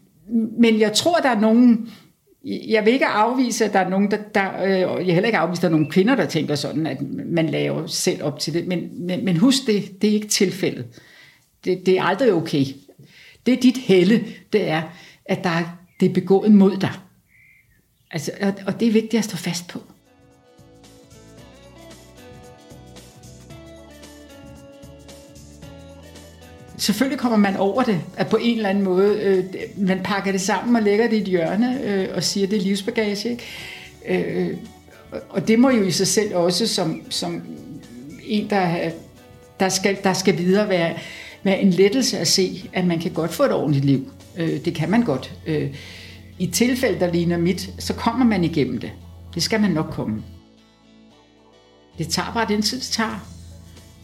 Men 0.58 0.80
jeg 0.80 0.92
tror, 0.92 1.18
der 1.18 1.28
er 1.28 1.40
nogen, 1.40 1.90
jeg 2.44 2.84
vil 2.84 2.92
ikke 2.92 3.06
afvise, 3.06 3.64
at 3.64 3.72
der 3.72 3.78
er 3.78 3.88
nogen, 3.88 4.10
der, 4.10 4.16
der 4.34 4.62
øh, 4.62 5.06
jeg 5.06 5.14
heller 5.14 5.26
ikke 5.26 5.38
afvise, 5.38 5.58
at 5.58 5.62
der 5.62 5.68
er 5.68 5.72
nogle 5.72 5.90
kvinder, 5.90 6.14
der 6.14 6.26
tænker 6.26 6.54
sådan, 6.54 6.86
at 6.86 6.98
man 7.26 7.48
laver 7.48 7.86
selv 7.86 8.22
op 8.22 8.38
til 8.38 8.54
det. 8.54 8.66
Men, 8.66 9.06
men, 9.06 9.24
men 9.24 9.36
husk 9.36 9.66
det, 9.66 10.02
det 10.02 10.10
er 10.10 10.14
ikke 10.14 10.28
tilfældet. 10.28 10.86
det, 11.64 11.86
det 11.86 11.98
er 11.98 12.02
aldrig 12.02 12.32
okay. 12.32 12.64
Det 13.46 13.54
er 13.54 13.60
dit 13.60 13.76
helle, 13.76 14.24
det 14.52 14.68
er, 14.68 14.82
at 15.24 15.44
der 15.44 15.50
er, 15.50 15.64
det 16.00 16.08
er 16.08 16.14
begået 16.14 16.52
mod 16.52 16.76
dig. 16.76 16.92
Altså, 18.10 18.32
og, 18.40 18.54
og 18.66 18.80
det 18.80 18.88
er 18.88 18.92
vigtigt 18.92 19.18
at 19.18 19.24
stå 19.24 19.36
fast 19.36 19.68
på. 19.68 19.82
Selvfølgelig 26.88 27.18
kommer 27.18 27.38
man 27.38 27.56
over 27.56 27.82
det, 27.82 28.00
at 28.16 28.28
på 28.28 28.36
en 28.36 28.56
eller 28.56 28.68
anden 28.68 28.84
måde, 28.84 29.18
øh, 29.22 29.44
man 29.76 30.00
pakker 30.04 30.32
det 30.32 30.40
sammen 30.40 30.76
og 30.76 30.82
lægger 30.82 31.08
det 31.08 31.16
i 31.16 31.20
et 31.20 31.26
hjørne 31.26 31.80
øh, 31.84 32.08
og 32.14 32.24
siger, 32.24 32.46
at 32.46 32.50
det 32.50 32.58
er 32.58 32.62
livsbagage. 32.62 33.30
Ikke? 33.30 34.48
Øh, 34.48 34.56
og 35.28 35.48
det 35.48 35.58
må 35.58 35.70
jo 35.70 35.82
i 35.82 35.90
sig 35.90 36.06
selv 36.06 36.34
også 36.34 36.66
som, 36.66 37.02
som 37.10 37.42
en, 38.24 38.50
der, 38.50 38.90
der, 39.60 39.68
skal, 39.68 39.98
der 40.04 40.12
skal 40.12 40.38
videre 40.38 40.68
være, 40.68 40.94
være 41.42 41.60
en 41.60 41.70
lettelse 41.70 42.18
at 42.18 42.28
se, 42.28 42.70
at 42.72 42.86
man 42.86 43.00
kan 43.00 43.10
godt 43.10 43.32
få 43.32 43.42
et 43.42 43.52
ordentligt 43.52 43.84
liv. 43.84 44.12
Øh, 44.36 44.64
det 44.64 44.74
kan 44.74 44.90
man 44.90 45.02
godt. 45.02 45.34
Øh, 45.46 45.74
I 46.38 46.46
tilfælde, 46.46 47.00
der 47.00 47.12
ligner 47.12 47.38
mit, 47.38 47.70
så 47.78 47.94
kommer 47.94 48.26
man 48.26 48.44
igennem 48.44 48.78
det. 48.78 48.90
Det 49.34 49.42
skal 49.42 49.60
man 49.60 49.70
nok 49.70 49.90
komme. 49.90 50.22
Det 51.98 52.08
tager 52.08 52.32
bare 52.34 52.46
den 52.48 52.62
tid, 52.62 52.78
det 52.78 52.86
tager. 52.86 53.28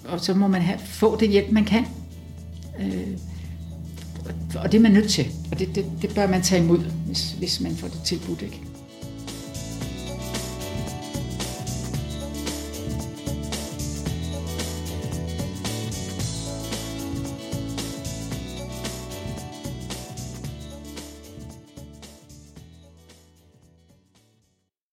Og 0.08 0.20
så 0.20 0.34
må 0.34 0.46
man 0.46 0.62
have, 0.62 0.78
få 0.78 1.16
det 1.20 1.28
hjælp, 1.28 1.50
man 1.50 1.64
kan. 1.64 1.86
Øh, 2.80 3.18
og 4.56 4.72
det 4.72 4.78
er 4.78 4.82
man 4.82 4.92
nødt 4.92 5.10
til. 5.10 5.26
Og 5.52 5.58
det, 5.58 5.74
det, 5.74 5.84
det 6.02 6.14
bør 6.14 6.26
man 6.26 6.42
tage 6.42 6.62
imod, 6.62 6.78
hvis, 6.78 7.32
hvis 7.32 7.60
man 7.60 7.76
får 7.76 7.88
det 7.88 8.00
tilbudt. 8.04 8.42
Ikke? 8.42 8.60